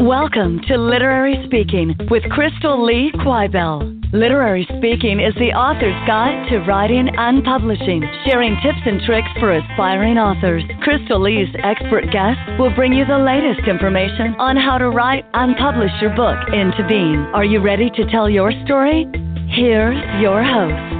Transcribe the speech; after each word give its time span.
Welcome 0.00 0.60
to 0.68 0.76
Literary 0.76 1.42
Speaking 1.46 1.96
with 2.10 2.22
Crystal 2.28 2.84
Lee 2.84 3.10
Quibell. 3.14 4.12
Literary 4.12 4.68
Speaking 4.76 5.20
is 5.20 5.32
the 5.36 5.56
author's 5.56 5.96
guide 6.06 6.50
to 6.50 6.58
writing 6.68 7.08
and 7.16 7.42
publishing, 7.42 8.04
sharing 8.26 8.56
tips 8.62 8.84
and 8.84 9.00
tricks 9.06 9.28
for 9.40 9.56
aspiring 9.56 10.18
authors. 10.18 10.62
Crystal 10.82 11.18
Lee's 11.18 11.48
expert 11.64 12.12
guests 12.12 12.42
will 12.58 12.74
bring 12.74 12.92
you 12.92 13.06
the 13.06 13.16
latest 13.16 13.66
information 13.66 14.36
on 14.38 14.54
how 14.54 14.76
to 14.76 14.90
write 14.90 15.24
and 15.32 15.56
publish 15.56 15.90
your 16.02 16.14
book 16.14 16.36
into 16.52 16.86
being. 16.86 17.16
Are 17.32 17.44
you 17.44 17.60
ready 17.60 17.88
to 17.96 18.10
tell 18.10 18.28
your 18.28 18.52
story? 18.66 19.06
Here's 19.48 19.96
your 20.20 20.44
host. 20.44 20.95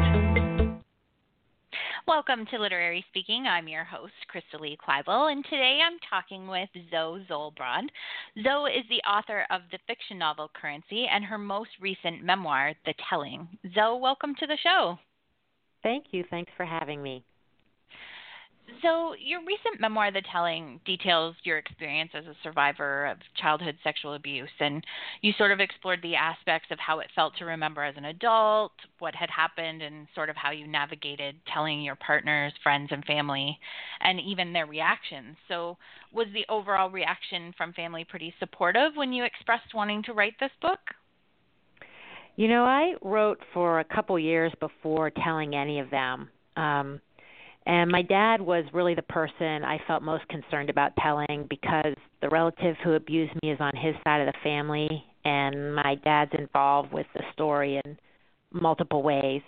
Welcome 2.09 2.47
to 2.53 2.59
Literary 2.61 3.05
Speaking. 3.09 3.47
I'm 3.49 3.67
your 3.67 3.83
host, 3.83 4.13
Crystal 4.29 4.61
Lee 4.61 4.79
Quibell, 4.79 5.33
and 5.33 5.45
today 5.45 5.81
I'm 5.85 5.99
talking 6.09 6.47
with 6.47 6.69
Zoe 6.89 7.27
Zolbrod. 7.29 7.89
Zoe 8.45 8.71
is 8.71 8.85
the 8.89 9.03
author 9.11 9.45
of 9.51 9.63
the 9.73 9.79
fiction 9.89 10.17
novel 10.17 10.49
Currency 10.55 11.09
and 11.13 11.25
her 11.25 11.37
most 11.37 11.71
recent 11.81 12.23
memoir, 12.23 12.75
The 12.85 12.95
Telling. 13.11 13.49
Zoe, 13.75 13.99
welcome 14.01 14.37
to 14.39 14.47
the 14.47 14.57
show. 14.63 14.97
Thank 15.83 16.07
you. 16.13 16.23
Thanks 16.31 16.53
for 16.57 16.65
having 16.65 17.03
me. 17.03 17.25
So, 18.83 19.15
your 19.15 19.41
recent 19.41 19.81
memoir, 19.81 20.11
The 20.11 20.23
Telling, 20.33 20.81
details 20.85 21.37
your 21.45 21.57
experience 21.57 22.11
as 22.15 22.25
a 22.27 22.35
survivor 22.43 23.07
of 23.07 23.19
childhood 23.41 23.77
sexual 23.85 24.15
abuse, 24.15 24.51
and 24.59 24.85
you 25.23 25.33
sort 25.39 25.53
of 25.53 25.61
explored 25.61 26.01
the 26.03 26.17
aspects 26.17 26.69
of 26.73 26.79
how 26.81 26.99
it 26.99 27.07
felt 27.15 27.37
to 27.37 27.45
remember 27.45 27.85
as 27.85 27.97
an 27.97 28.07
adult, 28.07 28.73
what 28.99 29.15
had 29.15 29.31
happened, 29.31 29.83
and 29.83 30.09
sort 30.17 30.31
of 30.31 30.37
how 30.37 30.51
you 30.51 30.67
navigated 30.67 31.37
telling 31.53 31.81
your 31.81 31.95
partners, 31.95 32.53
friends, 32.63 32.89
and 32.91 33.05
family, 33.05 33.57
and 34.01 34.21
even 34.21 34.53
their 34.53 34.67
reactions. 34.67 35.37
So, 35.47 35.77
was 36.13 36.27
the 36.35 36.47
overall 36.49 36.91
reaction 36.91 37.55
from 37.57 37.73
family 37.73 38.05
pretty 38.05 38.35
supportive 38.41 38.97
when 38.97 39.13
you 39.13 39.23
expressed 39.23 39.75
wanting 39.75 40.03
to 40.05 40.13
write 40.13 40.35
this 40.41 40.53
book? 40.61 40.81
You 42.35 42.49
know, 42.49 42.65
I 42.65 42.95
wrote 43.01 43.39
for 43.55 43.79
a 43.79 43.85
couple 43.85 44.19
years 44.19 44.53
before 44.59 45.11
telling 45.11 45.55
any 45.55 45.79
of 45.79 45.89
them. 45.91 46.29
Um, 46.57 47.01
and 47.67 47.91
my 47.91 48.03
dad 48.03 48.41
was 48.41 48.65
really 48.73 48.95
the 48.95 49.03
person 49.03 49.65
I 49.65 49.81
felt 49.89 50.03
most 50.03 50.27
concerned 50.29 50.71
about 50.71 50.93
telling 51.03 51.47
because 51.51 51.95
the 52.23 52.29
relative 52.29 52.77
who 52.85 52.93
abused 52.93 53.33
me 53.43 53.51
is 53.51 53.59
on 53.61 53.73
his 53.75 53.95
side 54.05 54.21
of 54.21 54.27
the 54.27 54.39
family, 54.45 55.05
and 55.25 55.75
my 55.75 55.97
dad's 56.05 56.31
involved 56.39 56.93
with 56.93 57.07
the 57.15 57.23
story 57.33 57.81
in 57.85 57.99
multiple 58.53 59.03
ways. 59.03 59.43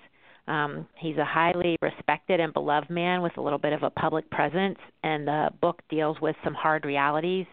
Um, 0.48 0.88
he's 0.98 1.16
a 1.16 1.24
highly 1.24 1.76
respected 1.80 2.40
and 2.40 2.52
beloved 2.52 2.90
man 2.90 3.22
with 3.22 3.36
a 3.36 3.40
little 3.40 3.58
bit 3.58 3.72
of 3.72 3.84
a 3.84 3.90
public 3.90 4.28
presence, 4.30 4.78
and 5.04 5.26
the 5.26 5.50
book 5.60 5.80
deals 5.88 6.16
with 6.20 6.34
some 6.42 6.54
hard 6.54 6.84
realities 6.84 7.46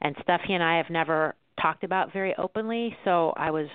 and 0.00 0.16
stuff 0.22 0.40
he 0.46 0.54
and 0.54 0.62
I 0.62 0.78
have 0.78 0.88
never 0.88 1.34
talked 1.60 1.84
about 1.84 2.12
very 2.12 2.34
openly. 2.38 2.96
So 3.04 3.34
I 3.36 3.50
was, 3.50 3.66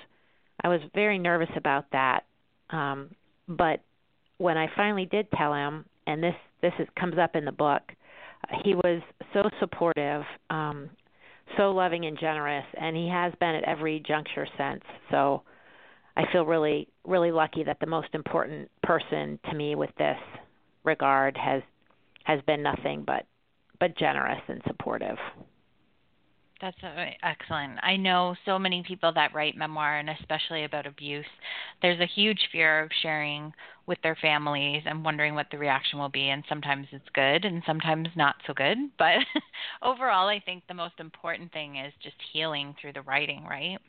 I 0.64 0.70
was 0.70 0.80
very 0.96 1.20
nervous 1.20 1.50
about 1.56 1.86
that. 1.92 2.22
Um, 2.72 3.12
but 3.48 3.82
when 4.38 4.58
I 4.58 4.68
finally 4.76 5.06
did 5.06 5.30
tell 5.32 5.54
him, 5.54 5.86
and 6.12 6.24
this 6.24 6.36
this 6.62 6.74
is, 6.80 6.88
comes 7.00 7.18
up 7.18 7.36
in 7.36 7.46
the 7.46 7.52
book. 7.52 7.82
He 8.64 8.76
was 8.76 9.02
so 9.34 9.44
supportive, 9.60 10.24
um, 10.50 10.90
so 11.58 11.72
loving 11.72 12.06
and 12.06 12.20
generous, 12.20 12.66
and 12.80 12.96
he 12.96 13.08
has 13.08 13.34
been 13.40 13.56
at 13.56 13.64
every 13.64 14.04
juncture 14.06 14.48
since. 14.58 14.84
So 15.10 15.44
I 16.16 16.24
feel 16.32 16.46
really 16.46 16.88
really 17.06 17.32
lucky 17.32 17.64
that 17.64 17.80
the 17.80 17.88
most 17.88 18.10
important 18.14 18.70
person 18.84 19.40
to 19.50 19.56
me 19.56 19.76
with 19.76 19.92
this 19.98 20.18
regard 20.84 21.38
has 21.38 21.62
has 22.24 22.42
been 22.46 22.62
nothing 22.62 23.04
but 23.06 23.26
but 23.80 23.98
generous 23.98 24.42
and 24.48 24.62
supportive. 24.68 25.18
That's 26.62 26.84
uh, 26.84 27.06
excellent. 27.24 27.80
I 27.82 27.96
know 27.98 28.36
so 28.46 28.60
many 28.60 28.84
people 28.84 29.12
that 29.14 29.34
write 29.34 29.58
memoir, 29.58 29.98
and 29.98 30.10
especially 30.12 30.64
about 30.64 30.86
abuse. 30.86 31.26
There's 31.82 32.00
a 32.00 32.06
huge 32.06 32.48
fear 32.52 32.82
of 32.84 32.92
sharing 33.02 33.52
with 33.88 33.98
their 34.04 34.16
families 34.16 34.84
and 34.86 35.04
wondering 35.04 35.34
what 35.34 35.48
the 35.52 35.58
reaction 35.58 35.98
will 35.98 36.10
be. 36.10 36.30
And 36.30 36.44
sometimes 36.48 36.88
it's 36.92 37.10
good, 37.14 37.46
and 37.46 37.64
sometimes 37.66 38.10
not 38.16 38.36
so 38.46 38.54
good. 38.54 38.78
But 39.00 39.26
overall, 39.82 40.28
I 40.28 40.40
think 40.40 40.64
the 40.68 40.76
most 40.76 41.00
important 41.00 41.52
thing 41.52 41.78
is 41.78 41.94
just 42.04 42.16
healing 42.32 42.76
through 42.80 42.94
the 42.94 43.02
writing, 43.02 43.44
right? 43.46 43.80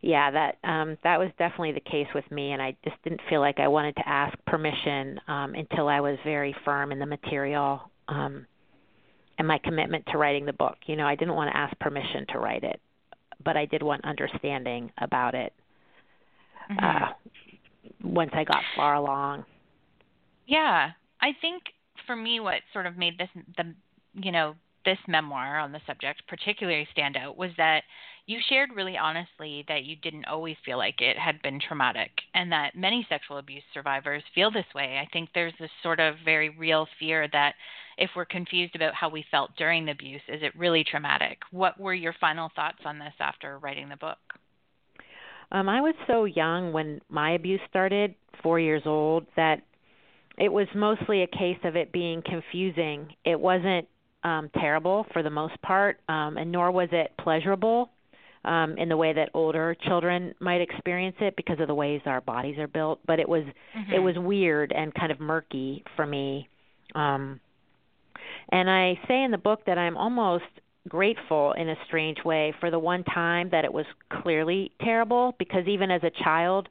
Yeah, 0.00 0.30
that 0.32 0.58
um 0.64 0.98
that 1.04 1.18
was 1.18 1.30
definitely 1.38 1.72
the 1.72 1.80
case 1.80 2.08
with 2.14 2.28
me 2.30 2.52
and 2.52 2.60
I 2.60 2.76
just 2.84 2.96
didn't 3.04 3.20
feel 3.30 3.40
like 3.40 3.60
I 3.60 3.68
wanted 3.68 3.94
to 3.96 4.08
ask 4.08 4.36
permission 4.46 5.20
um 5.28 5.54
until 5.54 5.88
I 5.88 6.00
was 6.00 6.18
very 6.24 6.54
firm 6.64 6.90
in 6.90 6.98
the 6.98 7.06
material. 7.06 7.90
Um 8.08 8.46
and 9.42 9.48
my 9.48 9.58
commitment 9.58 10.04
to 10.06 10.18
writing 10.18 10.46
the 10.46 10.52
book. 10.52 10.76
You 10.86 10.94
know, 10.94 11.04
I 11.04 11.16
didn't 11.16 11.34
want 11.34 11.50
to 11.50 11.56
ask 11.56 11.76
permission 11.80 12.24
to 12.28 12.38
write 12.38 12.62
it, 12.62 12.80
but 13.44 13.56
I 13.56 13.66
did 13.66 13.82
want 13.82 14.04
understanding 14.04 14.92
about 14.98 15.34
it 15.34 15.52
mm-hmm. 16.70 16.78
uh, 16.84 17.08
once 18.04 18.30
I 18.34 18.44
got 18.44 18.62
far 18.76 18.94
along. 18.94 19.44
Yeah, 20.46 20.90
I 21.20 21.30
think 21.40 21.64
for 22.06 22.14
me, 22.14 22.38
what 22.38 22.60
sort 22.72 22.86
of 22.86 22.96
made 22.96 23.18
this 23.18 23.28
the 23.56 23.74
you 24.14 24.30
know 24.30 24.54
this 24.84 24.98
memoir 25.08 25.58
on 25.58 25.72
the 25.72 25.80
subject 25.88 26.22
particularly 26.28 26.86
stand 26.92 27.16
out 27.16 27.36
was 27.36 27.50
that 27.56 27.82
you 28.26 28.38
shared 28.48 28.70
really 28.74 28.96
honestly 28.96 29.64
that 29.66 29.84
you 29.84 29.96
didn't 29.96 30.26
always 30.26 30.56
feel 30.64 30.78
like 30.78 31.00
it 31.00 31.18
had 31.18 31.42
been 31.42 31.58
traumatic 31.60 32.10
and 32.34 32.52
that 32.52 32.76
many 32.76 33.04
sexual 33.08 33.38
abuse 33.38 33.62
survivors 33.74 34.22
feel 34.34 34.52
this 34.52 34.66
way. 34.74 35.00
I 35.00 35.08
think 35.12 35.30
there's 35.34 35.54
this 35.58 35.70
sort 35.82 35.98
of 35.98 36.14
very 36.24 36.48
real 36.50 36.86
fear 37.00 37.26
that 37.32 37.54
if 37.98 38.10
we're 38.16 38.24
confused 38.24 38.74
about 38.74 38.94
how 38.94 39.08
we 39.08 39.24
felt 39.30 39.50
during 39.56 39.86
the 39.86 39.92
abuse, 39.92 40.22
is 40.28 40.42
it 40.42 40.56
really 40.56 40.84
traumatic? 40.84 41.38
What 41.50 41.78
were 41.78 41.94
your 41.94 42.14
final 42.20 42.50
thoughts 42.54 42.78
on 42.84 42.98
this 42.98 43.14
after 43.20 43.58
writing 43.58 43.88
the 43.88 43.96
book? 43.96 44.18
Um, 45.50 45.68
I 45.68 45.80
was 45.80 45.94
so 46.06 46.24
young 46.24 46.72
when 46.72 47.00
my 47.10 47.32
abuse 47.32 47.60
started, 47.68 48.14
four 48.42 48.58
years 48.58 48.82
old, 48.86 49.26
that 49.36 49.62
it 50.38 50.50
was 50.50 50.66
mostly 50.74 51.22
a 51.22 51.26
case 51.26 51.58
of 51.64 51.76
it 51.76 51.92
being 51.92 52.22
confusing. 52.24 53.08
It 53.24 53.38
wasn't 53.38 53.86
um, 54.24 54.50
terrible 54.58 55.04
for 55.12 55.22
the 55.22 55.30
most 55.30 55.60
part, 55.62 55.98
um, 56.08 56.38
and 56.38 56.50
nor 56.50 56.70
was 56.70 56.88
it 56.92 57.12
pleasurable 57.22 57.90
um, 58.44 58.76
in 58.78 58.88
the 58.88 58.96
way 58.96 59.12
that 59.12 59.30
older 59.34 59.76
children 59.86 60.34
might 60.40 60.60
experience 60.60 61.16
it 61.20 61.36
because 61.36 61.60
of 61.60 61.68
the 61.68 61.74
ways 61.74 62.00
our 62.06 62.20
bodies 62.20 62.58
are 62.58 62.66
built. 62.66 63.00
But 63.06 63.20
it 63.20 63.28
was 63.28 63.44
mm-hmm. 63.44 63.92
it 63.92 63.98
was 63.98 64.14
weird 64.18 64.72
and 64.72 64.94
kind 64.94 65.12
of 65.12 65.20
murky 65.20 65.84
for 65.96 66.06
me. 66.06 66.48
Um, 66.94 67.40
and 68.50 68.70
I 68.70 68.98
say 69.08 69.22
in 69.22 69.30
the 69.30 69.38
book 69.38 69.60
that 69.66 69.78
I'm 69.78 69.96
almost 69.96 70.44
grateful 70.88 71.52
in 71.52 71.68
a 71.68 71.76
strange 71.86 72.18
way 72.24 72.54
for 72.58 72.70
the 72.70 72.78
one 72.78 73.04
time 73.04 73.50
that 73.50 73.64
it 73.64 73.72
was 73.72 73.86
clearly 74.22 74.72
terrible 74.80 75.34
because 75.38 75.66
even 75.68 75.90
as 75.90 76.02
a 76.02 76.10
child 76.24 76.68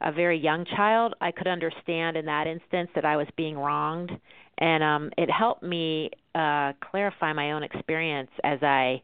a 0.00 0.10
very 0.10 0.38
young 0.38 0.64
child 0.64 1.14
i 1.20 1.30
could 1.30 1.46
understand 1.46 2.16
in 2.16 2.24
that 2.24 2.46
instance 2.46 2.88
that 2.94 3.04
i 3.04 3.16
was 3.16 3.26
being 3.36 3.56
wronged. 3.56 4.10
And 4.58 4.82
um 4.82 5.10
it 5.18 5.30
helped 5.30 5.62
me 5.62 6.10
uh 6.34 6.72
clarify 6.90 7.32
my 7.34 7.52
own 7.52 7.62
experience 7.62 8.30
as 8.42 8.62
i 8.62 9.02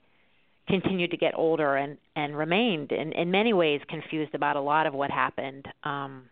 continued 0.66 1.10
to 1.10 1.16
get 1.16 1.34
older 1.36 1.76
and 1.76 1.98
and 2.16 2.36
remained 2.36 2.92
in 2.92 3.12
in 3.12 3.30
many 3.30 3.52
ways 3.52 3.80
confused 3.88 4.34
about 4.34 4.56
a 4.56 4.60
lot 4.60 4.86
of 4.86 4.94
what 4.94 5.10
happened. 5.10 5.66
Um 5.84 6.24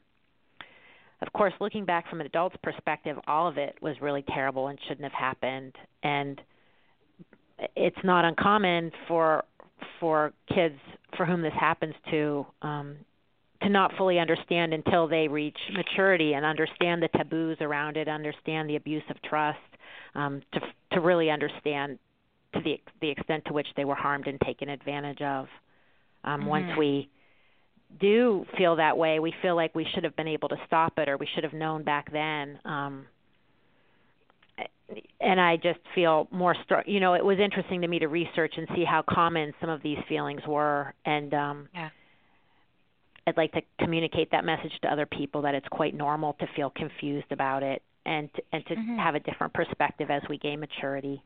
of 1.23 1.33
course 1.33 1.53
looking 1.61 1.85
back 1.85 2.09
from 2.09 2.21
an 2.21 2.27
adult's 2.27 2.57
perspective 2.63 3.17
all 3.27 3.49
of 3.49 3.59
it 3.59 3.77
was 3.81 3.97
really 4.01 4.25
terrible 4.35 4.69
and 4.69 4.79
shouldn't 4.87 5.05
have 5.05 5.13
happened 5.13 5.75
and 6.03 6.41
it's 7.75 7.97
not 8.05 8.25
uncommon 8.25 8.91
for 9.09 9.45
for 10.01 10.33
kids 10.55 10.79
for 11.17 11.25
whom 11.25 11.43
this 11.43 11.55
happens 11.59 11.95
to 12.11 12.47
um 12.63 12.97
to 13.63 13.69
not 13.69 13.93
fully 13.97 14.19
understand 14.19 14.75
until 14.75 15.09
they 15.09 15.29
reach 15.29 15.57
maturity 15.73 16.35
and 16.35 16.45
understand 16.45 17.03
the 17.03 17.09
taboos 17.09 17.57
around 17.61 17.97
it, 17.97 18.09
understand 18.09 18.69
the 18.69 18.77
abuse 18.77 19.03
of 19.11 19.21
trust, 19.23 19.59
um, 20.15 20.43
to 20.53 20.61
to 20.93 21.01
really 21.01 21.31
understand 21.31 21.99
to 22.55 22.61
the 22.61 22.81
the 23.01 23.11
extent 23.11 23.45
to 23.47 23.53
which 23.53 23.67
they 23.77 23.85
were 23.85 23.95
harmed 23.95 24.27
and 24.27 24.41
taken 24.41 24.69
advantage 24.69 25.21
of. 25.23 25.47
Um, 26.25 26.41
mm-hmm. 26.41 26.49
Once 26.49 26.79
we 26.79 27.09
do 28.01 28.45
feel 28.57 28.77
that 28.77 28.97
way, 28.97 29.19
we 29.19 29.35
feel 29.43 29.57
like 29.57 29.75
we 29.75 29.87
should 29.95 30.05
have 30.05 30.17
been 30.17 30.29
able 30.29 30.49
to 30.49 30.57
stop 30.67 30.99
it 30.99 31.09
or 31.09 31.17
we 31.17 31.29
should 31.35 31.45
have 31.45 31.53
known 31.53 31.83
back 31.83 32.11
then. 32.13 32.59
Um, 32.65 33.07
and 35.21 35.41
I 35.41 35.57
just 35.57 35.81
feel 35.95 36.29
more 36.31 36.55
strong. 36.65 36.83
You 36.87 37.01
know, 37.01 37.15
it 37.15 37.25
was 37.25 37.39
interesting 37.39 37.81
to 37.81 37.89
me 37.89 37.99
to 37.99 38.07
research 38.07 38.55
and 38.57 38.69
see 38.75 38.85
how 38.85 39.03
common 39.09 39.53
some 39.61 39.71
of 39.71 39.83
these 39.83 39.99
feelings 40.09 40.43
were, 40.47 40.95
and 41.05 41.35
um, 41.35 41.69
yeah. 41.75 41.91
I'd 43.27 43.37
like 43.37 43.53
to 43.53 43.63
communicate 43.81 44.31
that 44.31 44.45
message 44.45 44.73
to 44.83 44.93
other 44.93 45.07
people 45.07 45.43
that 45.43 45.55
it's 45.55 45.67
quite 45.69 45.95
normal 45.95 46.35
to 46.35 46.47
feel 46.55 46.71
confused 46.71 47.33
about 47.33 47.63
it 47.63 47.83
and 48.05 48.33
to, 48.35 48.43
and 48.53 48.67
to 48.67 48.75
mm-hmm. 48.75 48.99
have 48.99 49.17
a 49.17 49.21
different 49.21 49.53
perspective 49.53 50.11
as 50.11 50.23
we 50.29 50.39
gain 50.39 50.61
maturity. 50.61 51.23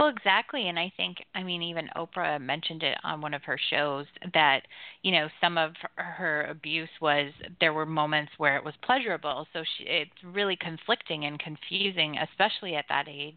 Well, 0.00 0.08
exactly. 0.08 0.68
And 0.70 0.78
I 0.78 0.90
think, 0.96 1.18
I 1.34 1.42
mean, 1.42 1.60
even 1.62 1.90
Oprah 1.94 2.40
mentioned 2.40 2.82
it 2.82 2.96
on 3.04 3.20
one 3.20 3.34
of 3.34 3.44
her 3.44 3.58
shows 3.68 4.06
that, 4.32 4.62
you 5.02 5.12
know, 5.12 5.28
some 5.42 5.58
of 5.58 5.74
her 5.96 6.46
abuse 6.50 6.88
was 7.02 7.30
there 7.60 7.74
were 7.74 7.84
moments 7.84 8.32
where 8.38 8.56
it 8.56 8.64
was 8.64 8.72
pleasurable. 8.82 9.46
So 9.52 9.62
she, 9.76 9.84
it's 9.84 10.24
really 10.24 10.56
conflicting 10.56 11.26
and 11.26 11.38
confusing, 11.38 12.16
especially 12.16 12.76
at 12.76 12.86
that 12.88 13.08
age. 13.08 13.36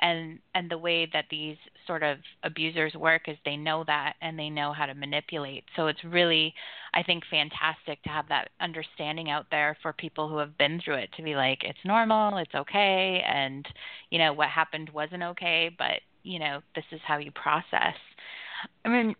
And 0.00 0.38
and 0.54 0.70
the 0.70 0.78
way 0.78 1.08
that 1.12 1.26
these 1.30 1.56
sort 1.86 2.02
of 2.02 2.18
abusers 2.42 2.94
work 2.94 3.22
is 3.28 3.36
they 3.44 3.56
know 3.56 3.84
that 3.86 4.14
and 4.22 4.38
they 4.38 4.50
know 4.50 4.72
how 4.72 4.86
to 4.86 4.94
manipulate 4.94 5.64
so 5.76 5.86
it's 5.86 6.02
really 6.04 6.54
i 6.94 7.02
think 7.02 7.22
fantastic 7.30 8.02
to 8.02 8.08
have 8.08 8.28
that 8.28 8.48
understanding 8.60 9.30
out 9.30 9.46
there 9.50 9.76
for 9.82 9.92
people 9.92 10.28
who 10.28 10.38
have 10.38 10.56
been 10.58 10.80
through 10.84 10.94
it 10.94 11.10
to 11.16 11.22
be 11.22 11.34
like 11.34 11.58
it's 11.62 11.78
normal 11.84 12.38
it's 12.38 12.54
okay 12.54 13.22
and 13.26 13.66
you 14.10 14.18
know 14.18 14.32
what 14.32 14.48
happened 14.48 14.90
wasn't 14.90 15.22
okay 15.22 15.70
but 15.78 16.00
you 16.22 16.38
know 16.38 16.60
this 16.74 16.84
is 16.92 17.00
how 17.06 17.18
you 17.18 17.30
process 17.32 17.94
i 18.84 18.88
mean 18.88 19.14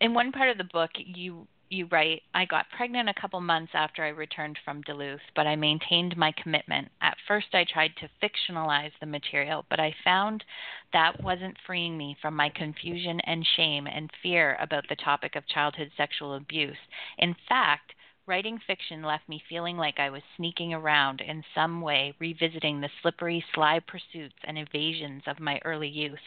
in 0.00 0.14
one 0.14 0.32
part 0.32 0.50
of 0.50 0.58
the 0.58 0.64
book 0.64 0.90
you 0.96 1.46
you 1.68 1.86
write, 1.90 2.22
I 2.34 2.44
got 2.44 2.66
pregnant 2.76 3.08
a 3.08 3.20
couple 3.20 3.40
months 3.40 3.72
after 3.74 4.04
I 4.04 4.08
returned 4.08 4.58
from 4.64 4.82
Duluth, 4.82 5.20
but 5.34 5.46
I 5.46 5.56
maintained 5.56 6.16
my 6.16 6.32
commitment. 6.40 6.88
At 7.00 7.15
first, 7.26 7.48
I 7.54 7.64
tried 7.64 7.92
to 7.96 8.10
fictionalize 8.22 8.92
the 9.00 9.06
material, 9.06 9.64
but 9.68 9.80
I 9.80 9.94
found 10.04 10.44
that 10.92 11.22
wasn't 11.22 11.56
freeing 11.66 11.96
me 11.96 12.16
from 12.20 12.34
my 12.34 12.48
confusion 12.48 13.20
and 13.20 13.46
shame 13.56 13.86
and 13.86 14.10
fear 14.22 14.56
about 14.60 14.84
the 14.88 14.96
topic 14.96 15.36
of 15.36 15.46
childhood 15.46 15.90
sexual 15.96 16.34
abuse. 16.34 16.76
In 17.18 17.34
fact, 17.48 17.92
writing 18.26 18.58
fiction 18.66 19.02
left 19.02 19.28
me 19.28 19.42
feeling 19.48 19.76
like 19.76 19.98
I 19.98 20.10
was 20.10 20.22
sneaking 20.36 20.74
around 20.74 21.20
in 21.20 21.44
some 21.54 21.80
way, 21.80 22.14
revisiting 22.18 22.80
the 22.80 22.90
slippery, 23.02 23.44
sly 23.54 23.80
pursuits 23.86 24.34
and 24.44 24.58
evasions 24.58 25.22
of 25.26 25.40
my 25.40 25.60
early 25.64 25.88
youth. 25.88 26.18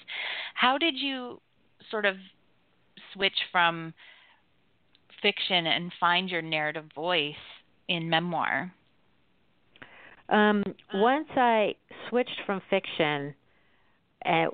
How 0.53 0.77
did 0.77 0.95
you 0.97 1.41
sort 1.91 2.05
of 2.05 2.15
switch 3.13 3.37
from 3.51 3.93
fiction 5.21 5.67
and 5.67 5.91
find 5.99 6.29
your 6.29 6.41
narrative 6.41 6.85
voice 6.95 7.35
in 7.87 8.09
memoir? 8.09 8.73
Um, 10.29 10.63
once 10.93 11.27
I 11.35 11.73
switched 12.09 12.41
from 12.45 12.61
fiction, 12.69 13.33
and, 14.23 14.51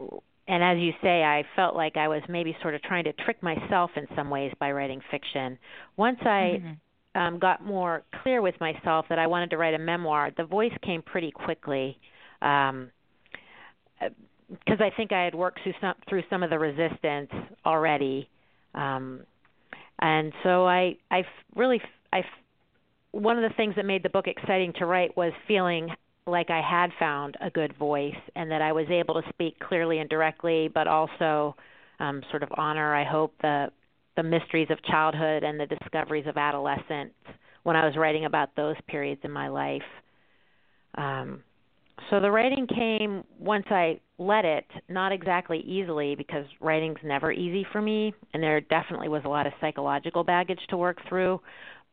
and 0.48 0.64
as 0.64 0.78
you 0.78 0.92
say, 1.02 1.24
I 1.24 1.44
felt 1.56 1.76
like 1.76 1.98
I 1.98 2.08
was 2.08 2.22
maybe 2.30 2.56
sort 2.62 2.76
of 2.76 2.82
trying 2.84 3.04
to 3.06 3.14
trick 3.14 3.42
myself 3.44 3.92
in 3.96 4.08
some 4.16 4.30
ways 4.30 4.54
by 4.60 4.72
writing 4.72 5.02
fiction. 5.12 5.58
Once 5.98 6.20
I 6.22 6.62
mm-hmm. 6.62 7.20
um, 7.20 7.40
got 7.40 7.66
more 7.66 8.04
clear 8.24 8.42
with 8.42 8.56
myself 8.60 9.06
that 9.10 9.20
I 9.20 9.28
wanted 9.28 9.50
to 9.52 9.58
write 9.58 9.74
a 9.74 9.80
memoir, 9.80 10.32
the 10.38 10.46
voice 10.46 10.74
came 10.84 11.02
pretty 11.02 11.32
quickly. 11.32 11.98
Um, 12.42 12.92
because 14.50 14.80
I 14.80 14.96
think 14.96 15.12
I 15.12 15.24
had 15.24 15.34
worked 15.34 15.60
through 15.64 15.74
some 15.82 15.96
through 16.08 16.24
some 16.30 16.44
of 16.44 16.50
the 16.50 16.60
resistance 16.60 17.32
already. 17.66 18.30
Um, 18.74 19.22
and 20.00 20.34
so 20.44 20.68
I 20.68 20.98
I 21.10 21.24
really 21.56 21.82
I 22.14 22.22
one 23.16 23.42
of 23.42 23.50
the 23.50 23.56
things 23.56 23.76
that 23.78 23.86
made 23.86 24.04
the 24.04 24.10
book 24.10 24.28
exciting 24.28 24.74
to 24.78 24.86
write 24.86 25.16
was 25.16 25.32
feeling 25.48 25.88
like 26.28 26.50
I 26.50 26.62
had 26.62 26.90
found 27.00 27.38
a 27.40 27.50
good 27.50 27.76
voice 27.78 28.16
and 28.36 28.52
that 28.52 28.62
I 28.62 28.74
was 28.74 28.88
able 28.90 29.14
to 29.22 29.30
speak 29.30 29.58
clearly 29.60 30.00
and 30.00 30.10
directly, 30.10 30.70
but 30.74 30.86
also 30.86 31.56
um, 32.00 32.22
sort 32.30 32.44
of 32.44 32.50
honor, 32.58 32.94
I 32.94 33.06
hope, 33.06 33.34
the 33.42 33.68
the 34.18 34.24
mysteries 34.24 34.68
of 34.70 34.82
childhood 34.84 35.44
and 35.44 35.60
the 35.60 35.66
discoveries 35.66 36.26
of 36.26 36.38
adolescence 36.38 37.14
when 37.64 37.76
I 37.76 37.86
was 37.86 37.98
writing 37.98 38.24
about 38.24 38.56
those 38.56 38.78
periods 38.88 39.20
in 39.26 39.32
my 39.32 39.50
life. 39.50 39.82
Um, 40.98 41.44
so 42.10 42.22
the 42.22 42.32
writing 42.32 42.66
came 42.66 43.26
once 43.38 43.66
I 43.70 44.00
let 44.18 44.46
it, 44.46 44.66
not 44.88 45.12
exactly 45.12 45.60
easily 45.60 46.16
because 46.16 46.46
writing's 46.62 47.00
never 47.04 47.30
easy 47.30 47.66
for 47.74 47.82
me 47.82 48.14
and 48.34 48.42
there 48.42 48.62
definitely 48.62 49.10
was 49.10 49.24
a 49.26 49.30
lot 49.30 49.48
of 49.48 49.54
psychological 49.60 50.24
baggage 50.24 50.62
to 50.70 50.78
work 50.78 50.98
through, 51.10 51.42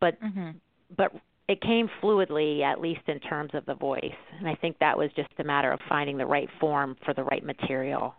but 0.00 0.20
mm-hmm. 0.22 0.50
But 0.96 1.12
it 1.48 1.60
came 1.60 1.88
fluidly 2.02 2.62
at 2.62 2.80
least 2.80 3.02
in 3.06 3.18
terms 3.20 3.50
of 3.54 3.66
the 3.66 3.74
voice. 3.74 4.14
And 4.38 4.48
I 4.48 4.54
think 4.54 4.78
that 4.78 4.96
was 4.96 5.10
just 5.16 5.28
a 5.38 5.44
matter 5.44 5.72
of 5.72 5.80
finding 5.88 6.16
the 6.16 6.26
right 6.26 6.48
form 6.60 6.96
for 7.04 7.14
the 7.14 7.24
right 7.24 7.44
material. 7.44 8.14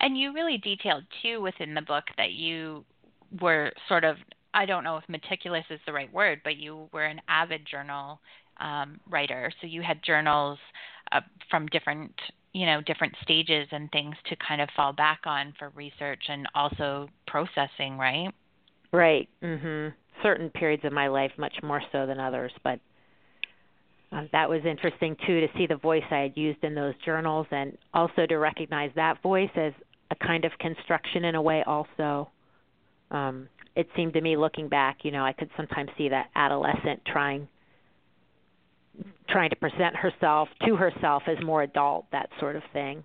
And 0.00 0.18
you 0.18 0.32
really 0.32 0.58
detailed 0.58 1.04
too 1.22 1.40
within 1.40 1.74
the 1.74 1.82
book 1.82 2.04
that 2.16 2.32
you 2.32 2.84
were 3.40 3.72
sort 3.88 4.04
of 4.04 4.16
I 4.54 4.66
don't 4.66 4.84
know 4.84 4.98
if 4.98 5.08
meticulous 5.08 5.64
is 5.70 5.80
the 5.86 5.92
right 5.92 6.12
word, 6.12 6.42
but 6.44 6.56
you 6.56 6.88
were 6.92 7.04
an 7.04 7.20
avid 7.28 7.66
journal 7.66 8.20
um, 8.60 9.00
writer. 9.08 9.50
So 9.60 9.66
you 9.66 9.82
had 9.82 10.02
journals 10.02 10.58
uh, 11.10 11.20
from 11.50 11.66
different, 11.68 12.12
you 12.52 12.66
know, 12.66 12.82
different 12.82 13.14
stages 13.22 13.66
and 13.72 13.90
things 13.92 14.14
to 14.28 14.36
kind 14.46 14.60
of 14.60 14.68
fall 14.76 14.92
back 14.92 15.20
on 15.24 15.54
for 15.58 15.70
research 15.70 16.22
and 16.28 16.46
also 16.54 17.08
processing, 17.26 17.96
right? 17.96 18.30
Right. 18.92 19.28
Mhm. 19.42 19.94
Certain 20.22 20.50
periods 20.50 20.84
of 20.84 20.92
my 20.92 21.08
life 21.08 21.32
much 21.36 21.54
more 21.62 21.82
so 21.92 22.06
than 22.06 22.20
others, 22.20 22.52
but 22.62 22.78
um, 24.12 24.28
that 24.32 24.48
was 24.48 24.60
interesting 24.64 25.16
too 25.26 25.40
to 25.40 25.48
see 25.56 25.66
the 25.66 25.76
voice 25.76 26.04
I 26.10 26.18
had 26.18 26.36
used 26.36 26.62
in 26.62 26.74
those 26.74 26.94
journals 27.04 27.46
and 27.50 27.76
also 27.94 28.26
to 28.26 28.36
recognize 28.36 28.90
that 28.94 29.22
voice 29.22 29.50
as 29.56 29.72
a 30.10 30.14
kind 30.16 30.44
of 30.44 30.52
construction 30.58 31.24
in 31.24 31.34
a 31.34 31.42
way 31.42 31.64
also. 31.66 32.28
Um, 33.10 33.48
it 33.74 33.88
seemed 33.96 34.12
to 34.12 34.20
me 34.20 34.36
looking 34.36 34.68
back, 34.68 34.98
you 35.02 35.10
know, 35.10 35.24
I 35.24 35.32
could 35.32 35.48
sometimes 35.56 35.90
see 35.96 36.10
that 36.10 36.28
adolescent 36.34 37.02
trying 37.06 37.48
trying 39.28 39.48
to 39.48 39.56
present 39.56 39.96
herself 39.96 40.50
to 40.66 40.76
herself 40.76 41.22
as 41.26 41.42
more 41.42 41.62
adult, 41.62 42.04
that 42.12 42.28
sort 42.38 42.54
of 42.56 42.62
thing. 42.74 43.02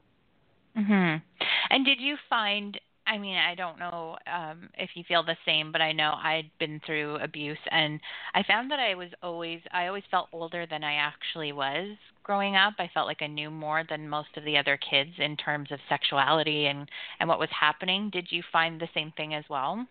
Mhm. 0.76 1.22
And 1.70 1.86
did 1.86 2.02
you 2.02 2.18
find 2.30 2.78
I 3.08 3.18
mean, 3.18 3.38
I 3.38 3.56
don't 3.56 3.80
know 3.80 4.18
um 4.32 4.70
if 4.78 4.92
you 4.96 5.04
feel 5.08 5.24
the 5.24 5.38
same, 5.46 5.72
but 5.72 5.82
I 5.82 5.92
know 5.92 6.14
I'd 6.16 6.52
been 6.60 6.82
through 6.86 7.16
abuse 7.18 7.58
and 7.72 8.00
I 8.34 8.44
found 8.44 8.70
that 8.72 8.80
I 8.80 8.96
was 8.96 9.10
always 9.24 9.62
I 9.72 9.88
always 9.88 10.04
felt 10.12 10.30
older 10.34 10.66
than 10.70 10.84
I 10.84 10.96
actually 10.96 11.52
was 11.54 11.98
growing 12.24 12.56
up. 12.56 12.74
I 12.80 12.90
felt 12.94 13.08
like 13.08 13.22
I 13.22 13.28
knew 13.28 13.50
more 13.50 13.84
than 13.90 14.10
most 14.10 14.30
of 14.36 14.44
the 14.44 14.58
other 14.58 14.78
kids 14.78 15.12
in 15.18 15.38
terms 15.38 15.72
of 15.72 15.80
sexuality 15.90 16.68
and 16.68 16.90
and 17.20 17.30
what 17.30 17.40
was 17.40 17.50
happening. 17.58 18.10
Did 18.12 18.28
you 18.30 18.44
find 18.52 18.80
the 18.80 18.90
same 18.94 19.12
thing 19.16 19.34
as 19.34 19.46
well? 19.50 19.88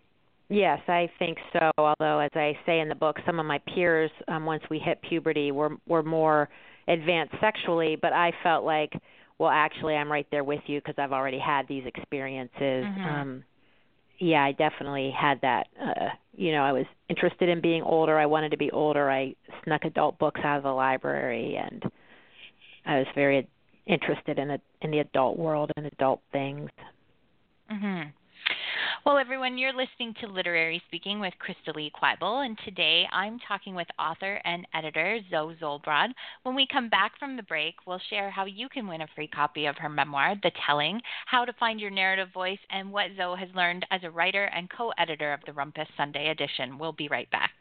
Yes, 0.49 0.79
I 0.87 1.09
think 1.19 1.37
so. 1.51 1.71
Although, 1.77 2.19
as 2.19 2.31
I 2.33 2.57
say 2.65 2.79
in 2.79 2.87
the 2.87 2.95
book, 2.95 3.17
some 3.25 3.39
of 3.39 3.45
my 3.45 3.59
peers, 3.73 4.11
um, 4.29 4.45
once 4.45 4.63
we 4.69 4.79
hit 4.79 5.01
puberty, 5.01 5.51
were 5.51 5.75
were 5.87 6.03
more 6.03 6.47
advanced 6.87 7.35
sexually. 7.41 7.97
But 8.01 8.13
I 8.13 8.31
felt 8.43 8.63
like, 8.63 8.93
well, 9.39 9.49
actually, 9.49 9.95
I'm 9.95 10.11
right 10.11 10.27
there 10.31 10.43
with 10.43 10.61
you 10.67 10.79
because 10.79 10.95
I've 10.97 11.11
already 11.11 11.39
had 11.39 11.67
these 11.67 11.83
experiences. 11.85 12.59
Mm-hmm. 12.59 13.05
Um, 13.05 13.43
yeah, 14.19 14.43
I 14.43 14.51
definitely 14.51 15.11
had 15.15 15.39
that. 15.41 15.67
Uh, 15.79 16.09
you 16.35 16.51
know, 16.51 16.63
I 16.63 16.71
was 16.71 16.85
interested 17.07 17.49
in 17.49 17.61
being 17.61 17.83
older. 17.83 18.17
I 18.17 18.25
wanted 18.25 18.49
to 18.49 18.57
be 18.57 18.71
older. 18.71 19.11
I 19.11 19.35
snuck 19.63 19.85
adult 19.85 20.17
books 20.17 20.41
out 20.43 20.57
of 20.57 20.63
the 20.63 20.71
library, 20.71 21.55
and 21.55 21.83
I 22.85 22.97
was 22.97 23.07
very 23.13 23.47
interested 23.85 24.39
in 24.39 24.47
the 24.47 24.59
in 24.81 24.91
the 24.91 24.99
adult 24.99 25.37
world 25.37 25.71
and 25.77 25.85
adult 25.85 26.21
things. 26.31 26.69
Mhm. 27.71 28.11
Well, 29.07 29.19
everyone, 29.19 29.57
you're 29.57 29.71
listening 29.71 30.15
to 30.19 30.27
Literary 30.27 30.83
Speaking 30.85 31.21
with 31.21 31.33
Crystal 31.39 31.71
Lee 31.73 31.93
Quibell, 31.95 32.45
and 32.45 32.59
today 32.65 33.05
I'm 33.13 33.39
talking 33.47 33.73
with 33.73 33.87
author 33.97 34.41
and 34.43 34.67
editor 34.73 35.19
Zoe 35.31 35.55
Zolbrod. 35.61 36.09
When 36.43 36.55
we 36.55 36.67
come 36.69 36.89
back 36.89 37.17
from 37.17 37.37
the 37.37 37.43
break, 37.43 37.75
we'll 37.87 38.01
share 38.09 38.29
how 38.29 38.43
you 38.43 38.67
can 38.67 38.85
win 38.85 38.99
a 38.99 39.07
free 39.15 39.29
copy 39.29 39.65
of 39.65 39.77
her 39.77 39.87
memoir, 39.87 40.35
The 40.43 40.51
Telling, 40.65 40.99
how 41.25 41.45
to 41.45 41.53
find 41.53 41.79
your 41.79 41.89
narrative 41.89 42.33
voice, 42.33 42.59
and 42.69 42.91
what 42.91 43.11
Zoe 43.15 43.39
has 43.39 43.47
learned 43.55 43.85
as 43.91 44.01
a 44.03 44.11
writer 44.11 44.43
and 44.53 44.69
co 44.69 44.91
editor 44.97 45.31
of 45.31 45.39
the 45.45 45.53
Rumpus 45.53 45.87
Sunday 45.95 46.27
edition. 46.27 46.77
We'll 46.77 46.91
be 46.91 47.07
right 47.07 47.31
back. 47.31 47.53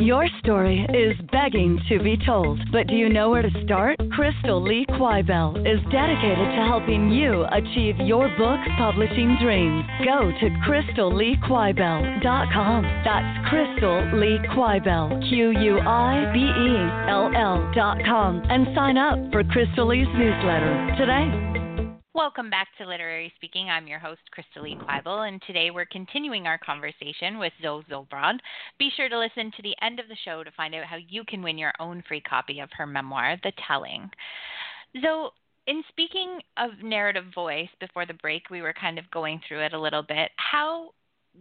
Your 0.00 0.26
story 0.42 0.86
is 0.94 1.14
begging 1.30 1.78
to 1.90 2.02
be 2.02 2.16
told, 2.24 2.58
but 2.72 2.86
do 2.86 2.94
you 2.94 3.10
know 3.10 3.28
where 3.28 3.42
to 3.42 3.50
start? 3.64 3.98
Crystal 4.12 4.62
Lee 4.62 4.86
Quibell 4.88 5.58
is 5.58 5.78
dedicated 5.92 6.38
to 6.38 6.64
helping 6.66 7.10
you 7.10 7.44
achieve 7.52 7.96
your 7.98 8.30
book 8.38 8.58
publishing 8.78 9.36
dreams. 9.42 9.84
Go 10.02 10.32
to 10.40 10.48
CrystalLeeQuibell.com. 10.64 12.82
That's 13.04 13.48
Crystal 13.50 14.18
Lee 14.18 14.38
Quibell, 14.56 15.20
Q-U-I-B-E-L-L 15.28 16.12
dot 17.74 17.98
com, 18.06 18.42
and 18.48 18.68
sign 18.74 18.96
up 18.96 19.18
for 19.30 19.44
Crystal 19.44 19.86
Lee's 19.86 20.08
newsletter 20.16 20.94
today. 20.96 21.59
Welcome 22.12 22.50
back 22.50 22.66
to 22.76 22.88
Literary 22.88 23.32
Speaking. 23.36 23.70
I'm 23.70 23.86
your 23.86 24.00
host, 24.00 24.22
Crystal 24.32 24.64
Lee 24.64 24.74
Quibell, 24.74 25.28
and 25.28 25.40
today 25.46 25.70
we're 25.70 25.84
continuing 25.84 26.44
our 26.48 26.58
conversation 26.58 27.38
with 27.38 27.52
Zoe 27.62 27.84
Zolbrod. 27.88 28.40
Be 28.80 28.90
sure 28.96 29.08
to 29.08 29.16
listen 29.16 29.52
to 29.54 29.62
the 29.62 29.76
end 29.80 30.00
of 30.00 30.08
the 30.08 30.16
show 30.24 30.42
to 30.42 30.50
find 30.50 30.74
out 30.74 30.86
how 30.86 30.96
you 30.96 31.22
can 31.22 31.40
win 31.40 31.56
your 31.56 31.72
own 31.78 32.02
free 32.08 32.20
copy 32.20 32.58
of 32.58 32.68
her 32.76 32.84
memoir, 32.84 33.36
The 33.44 33.52
Telling. 33.64 34.10
Zoe, 35.00 35.30
in 35.68 35.84
speaking 35.88 36.40
of 36.56 36.82
narrative 36.82 37.26
voice, 37.32 37.68
before 37.78 38.06
the 38.06 38.14
break, 38.14 38.50
we 38.50 38.60
were 38.60 38.74
kind 38.74 38.98
of 38.98 39.08
going 39.12 39.40
through 39.46 39.64
it 39.64 39.72
a 39.72 39.80
little 39.80 40.02
bit. 40.02 40.32
How 40.34 40.90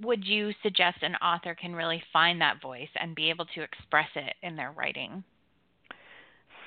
would 0.04 0.24
you 0.24 0.52
suggest 0.62 1.00
an 1.02 1.16
author 1.16 1.56
can 1.56 1.74
really 1.74 2.04
find 2.14 2.40
that 2.42 2.62
voice 2.62 2.90
and 3.02 3.16
be 3.16 3.32
able 3.32 3.46
to 3.56 3.64
express 3.64 4.10
it 4.16 4.36
in 4.44 4.56
their 4.56 4.72
writing? 4.74 5.24